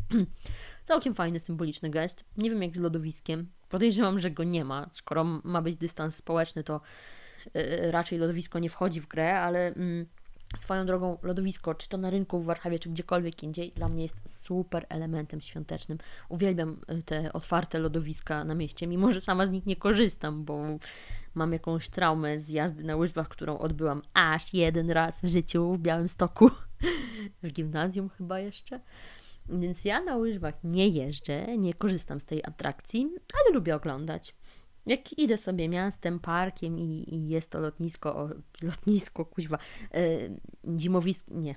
[0.86, 2.23] całkiem fajny, symboliczny gest.
[2.38, 3.49] Nie wiem jak z lodowiskiem.
[3.69, 4.89] Podejrzewam, że go nie ma.
[4.91, 6.82] Skoro ma być dystans społeczny, to
[7.53, 9.67] e, raczej lodowisko nie wchodzi w grę, ale.
[9.67, 10.05] Mm,
[10.58, 14.46] Swoją drogą, lodowisko, czy to na rynku w Warszawie, czy gdziekolwiek indziej, dla mnie jest
[14.46, 15.98] super elementem świątecznym.
[16.30, 20.64] Uwielbiam y, te otwarte lodowiska na mieście, mimo że sama z nich nie korzystam, bo
[21.36, 25.80] mam jakąś traumę z jazdy na łyżwach, którą odbyłam aż jeden raz w życiu w
[25.80, 26.52] Białymstoku,
[27.43, 28.80] w gimnazjum chyba jeszcze.
[29.50, 34.36] Więc ja na łyżwach nie jeżdżę, nie korzystam z tej atrakcji, ale lubię oglądać.
[34.86, 38.29] Jak idę sobie miastem, parkiem i, i jest to lotnisko, o,
[38.61, 39.57] lotnisko, kuźwa,
[39.93, 39.99] e,
[40.79, 41.55] zimowisko, nie,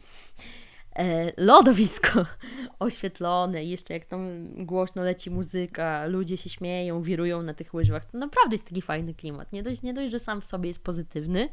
[0.96, 2.26] e, lodowisko
[2.78, 8.18] oświetlone jeszcze jak tam głośno leci muzyka, ludzie się śmieją, wirują na tych łyżwach, to
[8.18, 9.52] naprawdę jest taki fajny klimat.
[9.52, 11.48] Nie dość, nie dość, że sam w sobie jest pozytywny,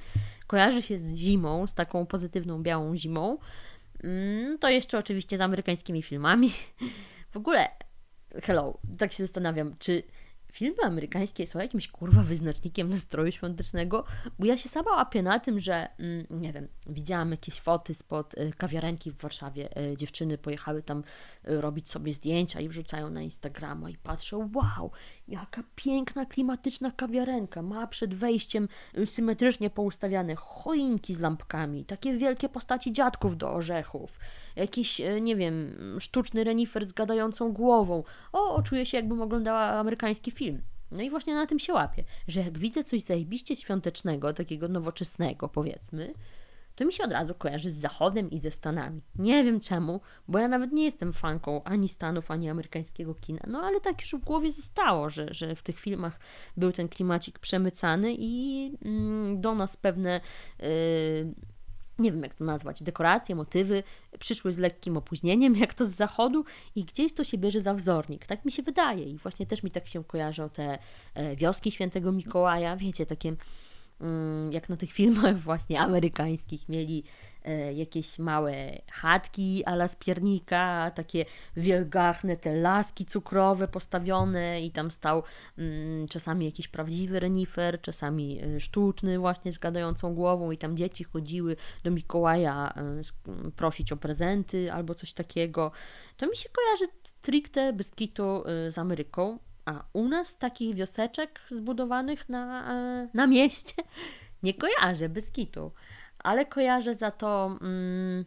[0.48, 3.38] kojarzy się z zimą, z taką pozytywną, białą zimą,
[4.04, 6.52] mm, to jeszcze oczywiście z amerykańskimi filmami.
[7.32, 7.68] W ogóle,
[8.44, 10.04] hello, tak się zastanawiam, czy
[10.56, 14.06] filmy amerykańskie są jakimś kurwa wyznacznikiem nastroju świątecznego,
[14.40, 18.38] bo ja się sama łapię na tym, że mm, nie wiem, widziałam jakieś foty spod
[18.38, 21.04] y, kawiarenki w Warszawie, y, dziewczyny pojechały tam
[21.46, 24.92] robić sobie zdjęcia i wrzucają na Instagrama i patrzę, wow,
[25.28, 28.68] jaka piękna, klimatyczna kawiarenka, ma przed wejściem
[29.06, 34.20] symetrycznie poustawiane choinki z lampkami, takie wielkie postaci dziadków do orzechów,
[34.56, 38.04] jakiś, nie wiem, sztuczny renifer z gadającą głową.
[38.32, 40.62] O, czuję się jakbym oglądała amerykański film film.
[40.92, 45.50] No i właśnie na tym się łapię, że jak widzę coś zajebiście świątecznego, takiego nowoczesnego
[45.50, 46.14] powiedzmy,
[46.76, 49.02] to mi się od razu kojarzy z Zachodem i ze Stanami.
[49.16, 53.42] Nie wiem czemu, bo ja nawet nie jestem fanką ani Stanów, ani amerykańskiego kina.
[53.48, 56.20] No ale tak już w głowie zostało, że, że w tych filmach
[56.58, 60.22] był ten klimacik przemycany i mm, do nas pewne.
[60.60, 61.36] Yy,
[62.00, 63.84] nie wiem jak to nazwać, dekoracje, motywy
[64.20, 66.46] przyszły z lekkim opóźnieniem, jak to z zachodu
[66.76, 68.26] i gdzieś to się bierze za wzornik.
[68.26, 70.78] Tak mi się wydaje i właśnie też mi tak się kojarzą te
[71.14, 73.36] e, wioski świętego Mikołaja, wiecie, takie
[74.52, 77.04] jak na tych filmach właśnie amerykańskich mieli
[77.46, 78.54] E, jakieś małe
[78.92, 81.26] chatki ala spiernika, takie
[81.56, 85.24] wielgachne te laski cukrowe postawione i tam stał
[85.58, 91.04] mm, czasami jakiś prawdziwy renifer, czasami e, sztuczny właśnie z gadającą głową i tam dzieci
[91.04, 95.72] chodziły do Mikołaja e, prosić o prezenty albo coś takiego.
[96.18, 102.30] To mi się kojarzy stricte bez kitu z Ameryką, a u nas takich wioseczek zbudowanych
[102.30, 103.74] na, na mieście
[104.44, 105.72] nie kojarzę bez kitu
[106.26, 108.26] ale kojarzę za to mm,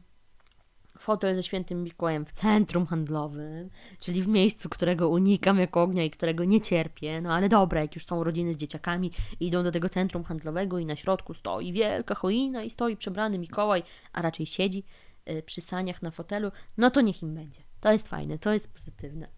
[0.99, 3.70] fotel ze świętym Mikołajem w centrum handlowym,
[4.01, 7.20] czyli w miejscu, którego unikam jako ognia i którego nie cierpię.
[7.20, 10.86] No ale dobra, jak już są rodziny z dzieciakami, idą do tego centrum handlowego i
[10.86, 13.82] na środku stoi wielka choina i stoi przebrany Mikołaj,
[14.12, 14.84] a raczej siedzi
[15.30, 17.61] y, przy saniach na fotelu, no to niech im będzie.
[17.80, 19.38] To jest fajne, to jest pozytywne.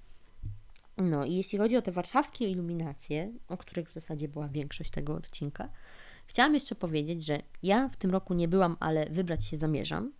[1.03, 5.15] No i jeśli chodzi o te warszawskie iluminacje, o których w zasadzie była większość tego
[5.15, 5.69] odcinka,
[6.31, 10.13] Chciałam jeszcze powiedzieć, że ja w tym roku nie byłam, ale wybrać się zamierzam.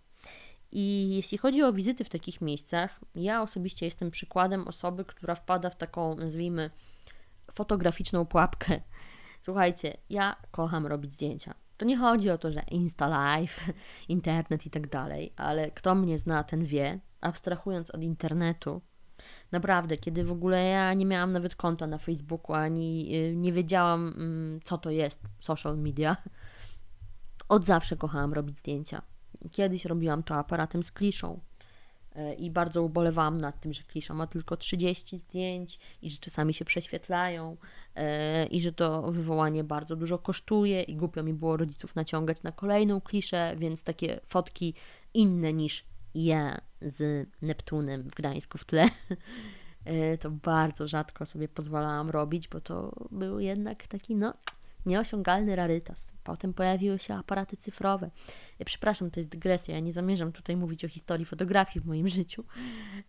[0.71, 5.69] I jeśli chodzi o wizyty w takich miejscach, ja osobiście jestem przykładem osoby, która wpada
[5.69, 6.69] w taką, nazwijmy,
[7.51, 8.81] fotograficzną pułapkę.
[9.41, 11.53] Słuchajcie, ja kocham robić zdjęcia.
[11.77, 13.59] To nie chodzi o to, że Insta Live,
[14.09, 18.81] internet i tak dalej, ale kto mnie zna, ten wie, abstrahując od internetu,
[19.51, 24.13] Naprawdę, kiedy w ogóle ja nie miałam nawet konta na Facebooku, ani y, nie wiedziałam,
[24.17, 26.17] mm, co to jest social media.
[27.49, 29.01] Od zawsze kochałam robić zdjęcia.
[29.51, 31.39] Kiedyś robiłam to aparatem z kliszą
[32.15, 36.53] e, i bardzo ubolewałam nad tym, że klisza ma tylko 30 zdjęć i że czasami
[36.53, 37.57] się prześwietlają
[37.95, 42.51] e, i że to wywołanie bardzo dużo kosztuje i głupio mi było rodziców naciągać na
[42.51, 44.73] kolejną kliszę, więc takie fotki
[45.13, 48.89] inne niż ja z Neptunem w Gdańsku w tle.
[49.85, 54.33] E, to bardzo rzadko sobie pozwalałam robić, bo to był jednak taki, no,
[54.85, 56.13] nieosiągalny rarytas.
[56.23, 58.11] Potem pojawiły się aparaty cyfrowe.
[58.59, 62.07] Ja przepraszam, to jest dygresja, ja nie zamierzam tutaj mówić o historii fotografii w moim
[62.17, 62.43] życiu.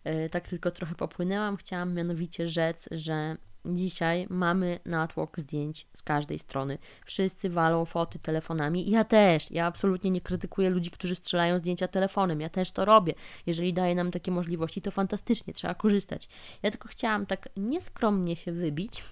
[0.03, 1.57] E, tak tylko trochę popłynęłam.
[1.57, 6.77] Chciałam mianowicie rzec, że Dzisiaj mamy natłok zdjęć z każdej strony.
[7.05, 8.89] Wszyscy walą foty telefonami.
[8.89, 9.51] Ja też.
[9.51, 12.41] Ja absolutnie nie krytykuję ludzi, którzy strzelają zdjęcia telefonem.
[12.41, 13.13] Ja też to robię.
[13.45, 16.29] Jeżeli daje nam takie możliwości, to fantastycznie, trzeba korzystać.
[16.63, 19.03] Ja tylko chciałam tak nieskromnie się wybić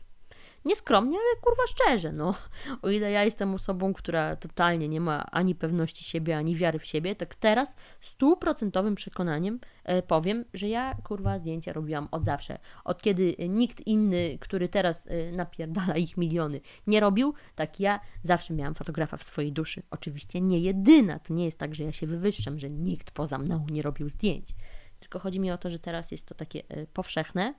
[0.66, 2.36] Nieskromnie, ale kurwa szczerze, no.
[2.82, 6.86] O ile ja jestem osobą, która totalnie nie ma ani pewności siebie, ani wiary w
[6.86, 12.58] siebie, tak teraz stuprocentowym przekonaniem e, powiem, że ja kurwa zdjęcia robiłam od zawsze.
[12.84, 18.54] Od kiedy nikt inny, który teraz e, napierdala ich miliony, nie robił, tak ja zawsze
[18.54, 19.84] miałam fotografa w swojej duszy.
[19.92, 23.66] Oczywiście nie jedyna, to nie jest tak, że ja się wywyższam, że nikt poza mną
[23.72, 24.56] nie robił zdjęć.
[25.00, 27.54] Tylko chodzi mi o to, że teraz jest to takie e, powszechne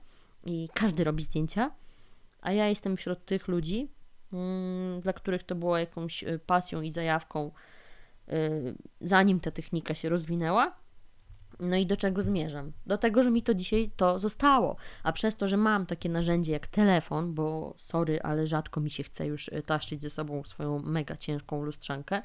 [0.45, 1.71] i każdy robi zdjęcia
[2.43, 3.91] a ja jestem wśród tych ludzi,
[4.33, 7.51] mm, dla których to było jakąś y, pasją i zajawką
[9.01, 10.75] zanim ta technika się rozwinęła.
[11.59, 12.71] No i do czego zmierzam?
[12.85, 14.75] Do tego, że mi to dzisiaj to zostało.
[15.03, 19.03] A przez to, że mam takie narzędzie jak telefon, bo sorry, ale rzadko mi się
[19.03, 22.21] chce już taszczyć ze sobą swoją mega ciężką lustrzankę,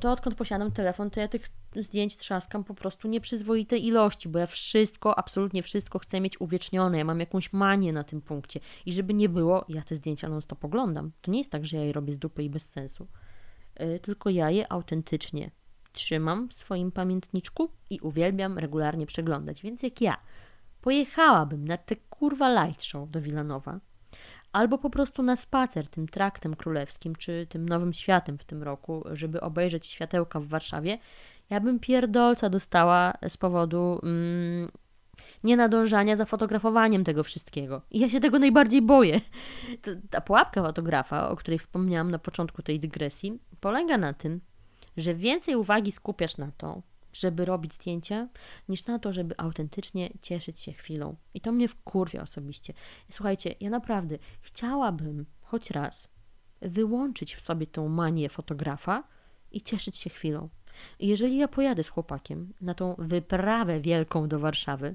[0.00, 1.42] to odkąd posiadam telefon, to ja tych
[1.82, 6.98] zdjęć trzaskam po prostu nieprzyzwoite ilości, bo ja wszystko, absolutnie wszystko chcę mieć uwiecznione.
[6.98, 8.60] Ja mam jakąś manię na tym punkcie.
[8.86, 11.12] I żeby nie było, ja te zdjęcia non stop oglądam.
[11.20, 13.08] To nie jest tak, że ja je robię z dupy i bez sensu.
[13.74, 15.50] E, tylko ja je autentycznie
[15.92, 19.62] trzymam w swoim pamiętniczku i uwielbiam regularnie przeglądać.
[19.62, 20.16] Więc jak ja
[20.80, 23.80] pojechałabym na te kurwa light show do Wilanowa,
[24.52, 29.04] albo po prostu na spacer tym traktem królewskim, czy tym nowym światem w tym roku,
[29.12, 30.98] żeby obejrzeć światełka w Warszawie,
[31.50, 34.68] ja bym pierdolca dostała z powodu mm,
[35.44, 37.82] nienadążania za fotografowaniem tego wszystkiego.
[37.90, 39.20] I ja się tego najbardziej boję.
[40.10, 44.40] ta pułapka fotografa, o której wspomniałam na początku tej dygresji, polega na tym,
[44.96, 46.82] że więcej uwagi skupiasz na to,
[47.12, 48.28] żeby robić zdjęcia,
[48.68, 51.16] niż na to, żeby autentycznie cieszyć się chwilą.
[51.34, 52.74] I to mnie wkurwia osobiście.
[53.10, 56.08] Słuchajcie, ja naprawdę chciałabym choć raz
[56.62, 59.04] wyłączyć w sobie tą manię fotografa
[59.52, 60.48] i cieszyć się chwilą.
[61.00, 64.94] Jeżeli ja pojadę z chłopakiem na tą wyprawę wielką do Warszawy,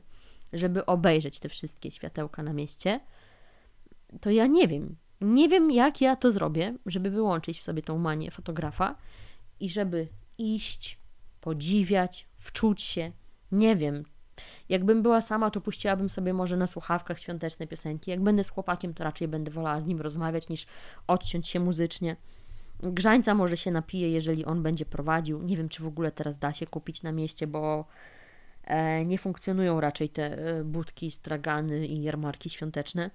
[0.53, 2.99] żeby obejrzeć te wszystkie światełka na mieście,
[4.21, 4.95] to ja nie wiem.
[5.21, 8.95] Nie wiem, jak ja to zrobię, żeby wyłączyć w sobie tą manię fotografa
[9.59, 10.07] i żeby
[10.37, 10.99] iść
[11.41, 13.11] podziwiać, wczuć się.
[13.51, 14.03] Nie wiem.
[14.69, 18.11] Jakbym była sama, to puściłabym sobie może na słuchawkach świąteczne piosenki.
[18.11, 20.65] Jak będę z chłopakiem, to raczej będę wolała z nim rozmawiać niż
[21.07, 22.15] odciąć się muzycznie.
[22.83, 25.41] Grzańca może się napije, jeżeli on będzie prowadził.
[25.41, 27.85] Nie wiem, czy w ogóle teraz da się kupić na mieście, bo
[28.63, 33.11] e, nie funkcjonują raczej te e, budki, stragany i jarmarki świąteczne.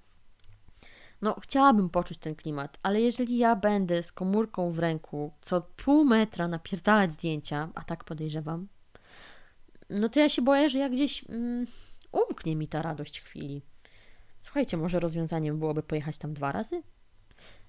[1.21, 6.05] No, chciałabym poczuć ten klimat, ale jeżeli ja będę z komórką w ręku co pół
[6.05, 8.67] metra napierdalać zdjęcia, a tak podejrzewam,
[9.89, 11.65] no to ja się boję, że jak gdzieś mm,
[12.11, 13.61] umknie mi ta radość chwili.
[14.41, 16.83] Słuchajcie, może rozwiązaniem byłoby pojechać tam dwa razy?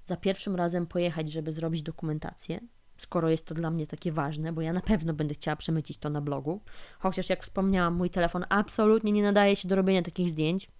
[0.08, 2.60] Za pierwszym razem pojechać, żeby zrobić dokumentację,
[2.96, 6.10] skoro jest to dla mnie takie ważne, bo ja na pewno będę chciała przemycić to
[6.10, 6.60] na blogu.
[6.98, 10.70] Chociaż jak wspomniałam, mój telefon absolutnie nie nadaje się do robienia takich zdjęć.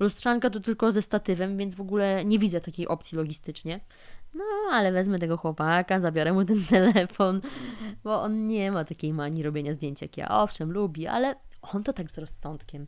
[0.00, 3.80] Lustrzanka to tylko ze statywem, więc w ogóle nie widzę takiej opcji logistycznie.
[4.34, 7.40] No, ale wezmę tego chłopaka, zabiorę mu ten telefon,
[8.04, 10.28] bo on nie ma takiej manii robienia zdjęć jak ja.
[10.28, 12.86] Owszem, lubi, ale on to tak z rozsądkiem.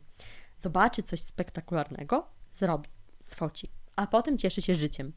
[0.57, 2.89] Zobaczy coś spektakularnego, zrobi,
[3.19, 5.13] sfoci, a potem cieszy się życiem.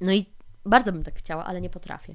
[0.00, 0.26] No i
[0.64, 2.14] bardzo bym tak chciała, ale nie potrafię.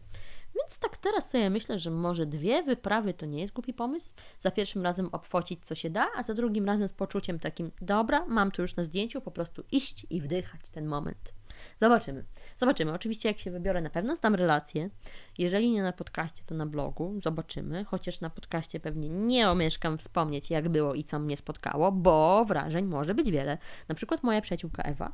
[0.56, 4.14] Więc tak teraz sobie myślę, że może dwie wyprawy to nie jest głupi pomysł.
[4.40, 8.26] Za pierwszym razem obfocić co się da, a za drugim razem z poczuciem takim, dobra,
[8.28, 11.34] mam to już na zdjęciu, po prostu iść i wdychać ten moment.
[11.78, 12.26] Zobaczymy.
[12.58, 12.94] Zobaczymy.
[12.94, 14.90] Oczywiście jak się wybiorę, na pewno znam relacje.
[15.38, 17.20] Jeżeli nie na podcaście, to na blogu.
[17.24, 17.86] Zobaczymy.
[17.86, 22.86] Chociaż na podcaście pewnie nie omieszkam wspomnieć, jak było i co mnie spotkało, bo wrażeń
[22.86, 23.58] może być wiele.
[23.88, 25.14] Na przykład moja przyjaciółka Ewa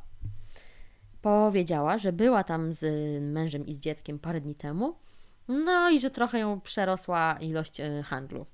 [1.28, 2.82] powiedziała, że była tam z
[3.22, 4.94] mężem i z dzieckiem parę dni temu
[5.48, 8.46] no i że trochę ją przerosła ilość e, handlu.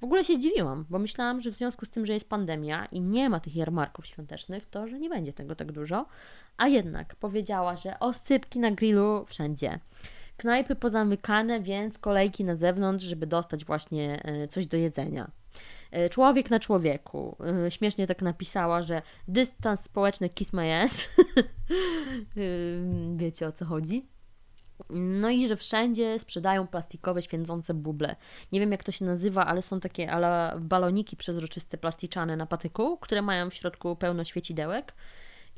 [0.00, 3.00] W ogóle się zdziwiłam, bo myślałam, że w związku z tym, że jest pandemia i
[3.00, 6.06] nie ma tych jarmarków świątecznych, to że nie będzie tego tak dużo.
[6.56, 9.80] A jednak powiedziała, że osypki na grillu wszędzie.
[10.36, 15.30] Knajpy pozamykane, więc kolejki na zewnątrz, żeby dostać właśnie e, coś do jedzenia.
[15.96, 17.36] E, człowiek na człowieku.
[17.68, 21.08] Śmiesznie tak napisała, że dystans społeczny kiss my ass.
[23.16, 24.06] Wiecie o co chodzi?
[24.90, 28.16] No i że wszędzie sprzedają plastikowe święcące buble.
[28.52, 32.98] Nie wiem jak to się nazywa, ale są takie ale baloniki przezroczyste plasticzane na patyku,
[32.98, 34.92] które mają w środku pełno świecidełek.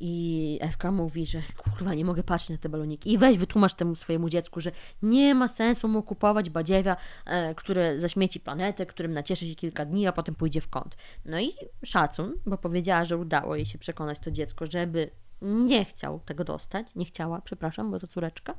[0.01, 3.13] I Ewka mówi, że kurwa, nie mogę patrzeć na te baloniki.
[3.13, 4.73] I weź wytłumacz temu swojemu dziecku, że
[5.03, 6.97] nie ma sensu mu kupować badziewia,
[7.27, 10.97] e, które zaśmieci planetę, którym nacieszy się kilka dni, a potem pójdzie w kąt.
[11.25, 11.53] No i
[11.85, 15.11] szacun, bo powiedziała, że udało jej się przekonać to dziecko, żeby
[15.43, 16.87] nie chciał tego dostać.
[16.95, 18.55] Nie chciała, przepraszam, bo to córeczka.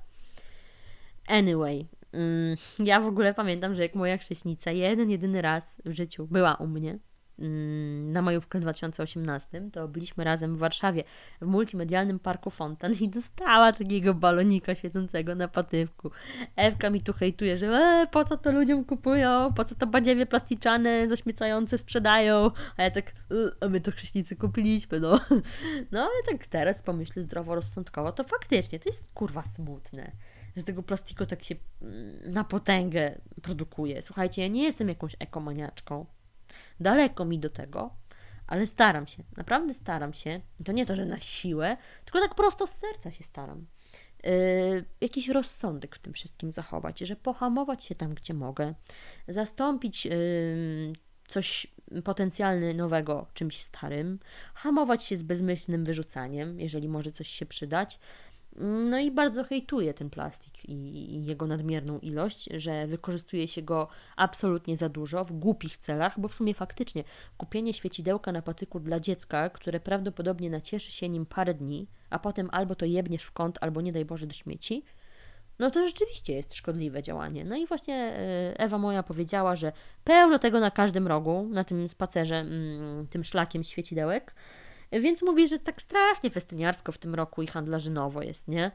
[1.28, 6.28] Anyway, mm, ja w ogóle pamiętam, że jak moja chrześnica jeden, jedyny raz w życiu
[6.28, 7.00] była u mnie
[8.02, 11.04] na majówkę w 2018, to byliśmy razem w Warszawie
[11.42, 16.12] w multimedialnym parku Fontan i dostała takiego balonika świecącego na patywku.
[16.56, 20.26] Ewka mi tu hejtuje, że e, po co to ludziom kupują, po co to badziewie
[20.26, 25.20] plasticzane, zaśmiecające sprzedają, a ja tak, e, a my to chrześnicy kupiliśmy, no.
[25.92, 30.12] No ale tak teraz pomyślę zdroworozsądkowo, to faktycznie to jest kurwa smutne
[30.58, 34.02] że tego plastiku tak się mm, na potęgę produkuje.
[34.02, 36.06] Słuchajcie, ja nie jestem jakąś ekomaniaczką.
[36.80, 37.96] Daleko mi do tego,
[38.48, 40.42] ale staram się, naprawdę staram się.
[40.66, 43.66] To nie to, że na siłę, tylko tak prosto z serca się staram.
[44.24, 48.74] Yy, jakiś rozsądek w tym wszystkim zachować, że pohamować się tam, gdzie mogę,
[49.28, 50.94] zastąpić yy,
[51.28, 51.68] coś
[52.04, 54.20] potencjalnie nowego czymś starym,
[54.54, 58.00] hamować się z bezmyślnym wyrzucaniem, jeżeli może coś się przydać.
[58.60, 64.78] No i bardzo hejtuję ten plastik i jego nadmierną ilość, że wykorzystuje się go absolutnie
[64.78, 67.04] za dużo w głupich celach, bo w sumie faktycznie
[67.38, 72.50] kupienie świecidełka na patyku dla dziecka, które prawdopodobnie nacieszy się nim parę dni, a potem
[72.52, 74.84] albo to jebniesz w kąt, albo nie daj Boże do śmieci,
[75.60, 77.46] no to rzeczywiście jest szkodliwe działanie.
[77.46, 79.72] No i właśnie e, Ewa moja powiedziała, że
[80.04, 84.36] pełno tego na każdym rogu, na tym spacerze, mm, tym szlakiem świecidełek,
[84.92, 88.72] więc mówi, że tak strasznie festyniarsko w tym roku i handlarzynowo jest, nie?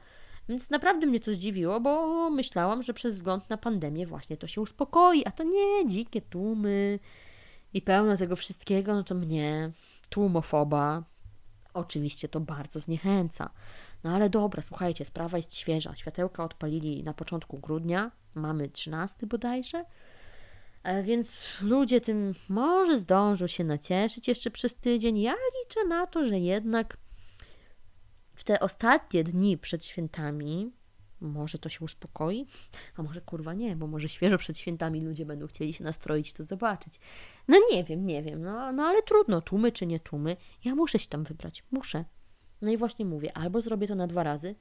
[0.49, 4.61] Więc naprawdę mnie to zdziwiło, bo myślałam, że przez wzgląd na pandemię właśnie to się
[4.61, 6.99] uspokoi, a to nie, dzikie tłumy
[7.75, 9.71] i pełno tego wszystkiego, no to mnie,
[10.11, 11.03] tłumofoba,
[11.75, 13.51] oczywiście to bardzo zniechęca.
[14.05, 15.95] No ale dobra, słuchajcie, sprawa jest świeża.
[15.95, 19.85] Światełka odpalili na początku grudnia, mamy 13 bodajże,
[21.03, 25.18] więc ludzie tym może zdążą się nacieszyć jeszcze przez tydzień.
[25.18, 26.97] Ja liczę na to, że jednak
[28.35, 30.72] w te ostatnie dni przed świętami
[31.20, 32.47] może to się uspokoi,
[32.97, 36.45] a może kurwa nie, bo może świeżo przed świętami ludzie będą chcieli się nastroić to
[36.45, 37.01] zobaczyć.
[37.49, 40.99] No nie wiem, nie wiem, no, no ale trudno, tłumy czy nie tłumy, ja muszę
[40.99, 42.05] się tam wybrać, muszę.
[42.62, 44.55] No i właśnie mówię, albo zrobię to na dwa razy,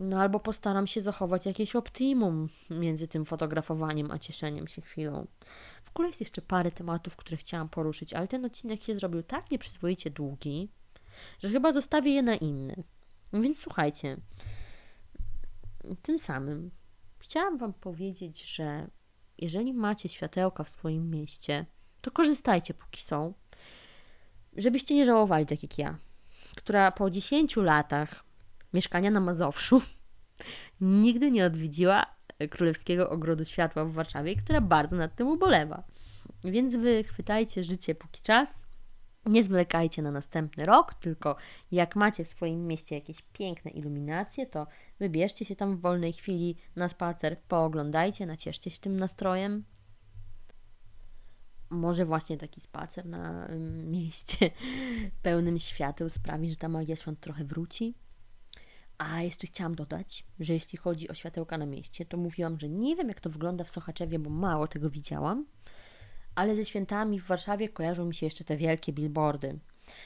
[0.00, 5.26] no albo postaram się zachować jakieś optimum między tym fotografowaniem a cieszeniem się chwilą.
[5.84, 9.50] W ogóle jest jeszcze parę tematów, które chciałam poruszyć, ale ten odcinek się zrobił tak
[9.50, 10.68] nieprzyzwoicie długi,
[11.38, 12.84] że chyba zostawię je na inny.
[13.32, 14.16] Więc słuchajcie,
[16.02, 16.70] tym samym
[17.18, 18.88] chciałam Wam powiedzieć, że
[19.38, 21.66] jeżeli macie światełka w swoim mieście,
[22.00, 23.34] to korzystajcie póki są,
[24.56, 25.98] żebyście nie żałowali tak jak ja
[26.56, 28.24] która po 10 latach
[28.74, 29.82] mieszkania na Mazowszu
[30.80, 32.06] nigdy nie odwiedziła
[32.50, 35.82] Królewskiego Ogrodu Światła w Warszawie, która bardzo nad tym ubolewa.
[36.44, 38.66] Więc wy chwytajcie życie póki czas.
[39.26, 41.36] Nie zwlekajcie na następny rok, tylko
[41.72, 44.66] jak macie w swoim mieście jakieś piękne iluminacje, to
[45.00, 49.64] wybierzcie się tam w wolnej chwili na spacer, pooglądajcie, nacieszcie się tym nastrojem
[51.72, 53.48] może właśnie taki spacer na
[53.94, 54.50] mieście
[55.22, 57.94] pełnym świateł sprawi, że ta magia świąt trochę wróci.
[59.10, 62.96] A jeszcze chciałam dodać, że jeśli chodzi o światełka na mieście, to mówiłam, że nie
[62.96, 65.46] wiem jak to wygląda w Sochaczewie, bo mało tego widziałam,
[66.34, 69.58] ale ze świętami w Warszawie kojarzą mi się jeszcze te wielkie billboardy.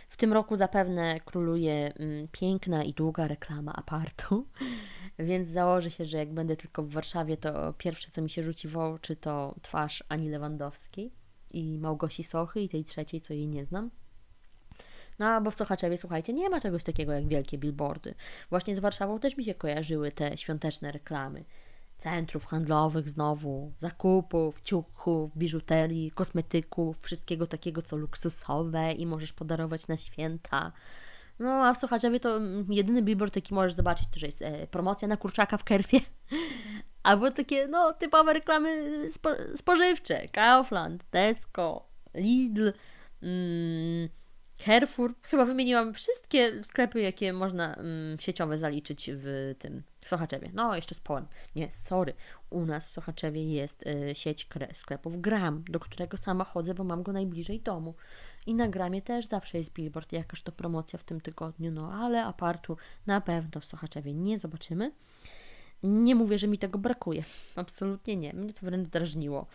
[0.08, 4.46] W tym roku zapewne króluje mm, piękna i długa reklama apartu,
[5.18, 8.68] więc założę się, że jak będę tylko w Warszawie, to pierwsze co mi się rzuci
[8.68, 11.12] w oczy to twarz Ani Lewandowskiej
[11.52, 13.90] i Małgosi Sochy i tej trzeciej, co jej nie znam.
[15.18, 18.14] No, bo w Sochaczewie, słuchajcie, nie ma czegoś takiego jak wielkie billboardy.
[18.50, 21.44] Właśnie z Warszawą też mi się kojarzyły te świąteczne reklamy.
[21.98, 29.96] Centrów handlowych znowu, zakupów, ciuchów, biżuterii, kosmetyków, wszystkiego takiego, co luksusowe i możesz podarować na
[29.96, 30.72] święta.
[31.38, 35.08] No, a w Sochaczewie to jedyny billboard, jaki możesz zobaczyć, to że jest e, promocja
[35.08, 36.00] na kurczaka w Kerfie.
[37.02, 40.28] Albo takie, no, typowe reklamy spo, spożywcze.
[40.28, 42.72] Kaufland, Tesco, Lidl,
[43.22, 44.08] mm,
[44.64, 45.14] Carrefour.
[45.22, 50.50] Chyba wymieniłam wszystkie sklepy, jakie można mm, sieciowe zaliczyć w tym, w Sochaczewie.
[50.54, 51.26] No, jeszcze z Połem.
[51.56, 52.14] Nie, sorry.
[52.50, 57.02] U nas w Sochaczewie jest y, sieć sklepów Gram, do którego sama chodzę, bo mam
[57.02, 57.94] go najbliżej domu.
[58.46, 62.24] I na Gramie też zawsze jest billboard, jakaż to promocja w tym tygodniu, no ale
[62.24, 62.76] apartu
[63.06, 64.92] na pewno w Sochaczewie nie zobaczymy.
[65.82, 67.22] Nie mówię, że mi tego brakuje.
[67.56, 68.32] Absolutnie nie.
[68.32, 69.46] Mnie to wręcz drażniło.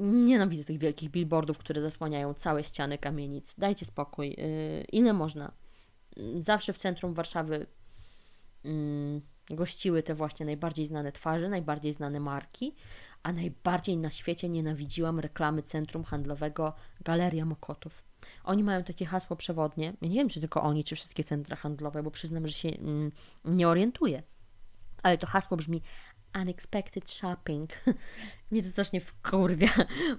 [0.00, 3.54] Nienawidzę tych wielkich billboardów, które zasłaniają całe ściany kamienic.
[3.58, 4.28] Dajcie spokój.
[4.28, 5.52] Yy, ile można?
[6.40, 7.66] Zawsze w centrum Warszawy
[8.64, 12.74] yy, gościły te właśnie najbardziej znane twarze, najbardziej znane marki,
[13.22, 18.04] a najbardziej na świecie nienawidziłam reklamy centrum handlowego Galeria Mokotów.
[18.44, 19.92] Oni mają takie hasło przewodnie.
[20.02, 23.12] Ja nie wiem, czy tylko oni, czy wszystkie centra handlowe, bo przyznam, że się mm,
[23.44, 24.22] nie orientuję
[25.06, 25.82] ale to hasło brzmi
[26.42, 27.70] unexpected shopping.
[28.50, 29.68] mnie to strasznie wkurwia,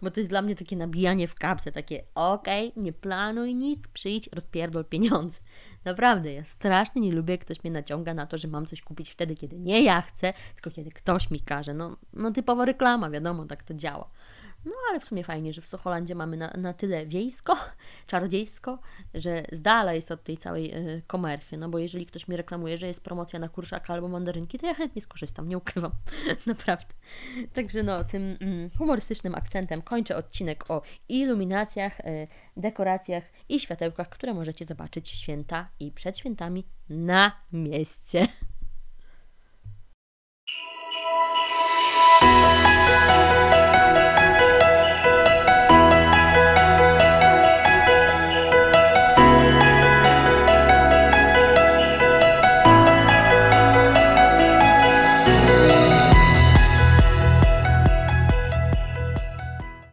[0.02, 3.88] bo to jest dla mnie takie nabijanie w kapsę, takie okej, okay, nie planuj nic,
[3.88, 5.40] przyjdź, rozpierdol pieniądze.
[5.86, 9.10] Naprawdę, ja strasznie nie lubię, jak ktoś mnie naciąga na to, że mam coś kupić
[9.10, 11.74] wtedy, kiedy nie ja chcę, tylko kiedy ktoś mi każe.
[11.74, 14.10] No, no typowa reklama, wiadomo, tak to działa.
[14.68, 17.58] No ale w sumie fajnie, że w Socholandzie mamy na, na tyle wiejsko,
[18.08, 18.80] czarodziejsko,
[19.14, 21.58] że z dala jest od tej całej y, komerchy.
[21.58, 24.74] No bo jeżeli ktoś mi reklamuje, że jest promocja na kurszaka albo mandarynki, to ja
[24.74, 25.92] chętnie skorzystam, nie ukrywam.
[26.46, 26.94] Naprawdę.
[27.54, 34.34] Także no, tym mm, humorystycznym akcentem kończę odcinek o iluminacjach, y, dekoracjach i światełkach, które
[34.34, 38.28] możecie zobaczyć w święta i przed świętami na mieście.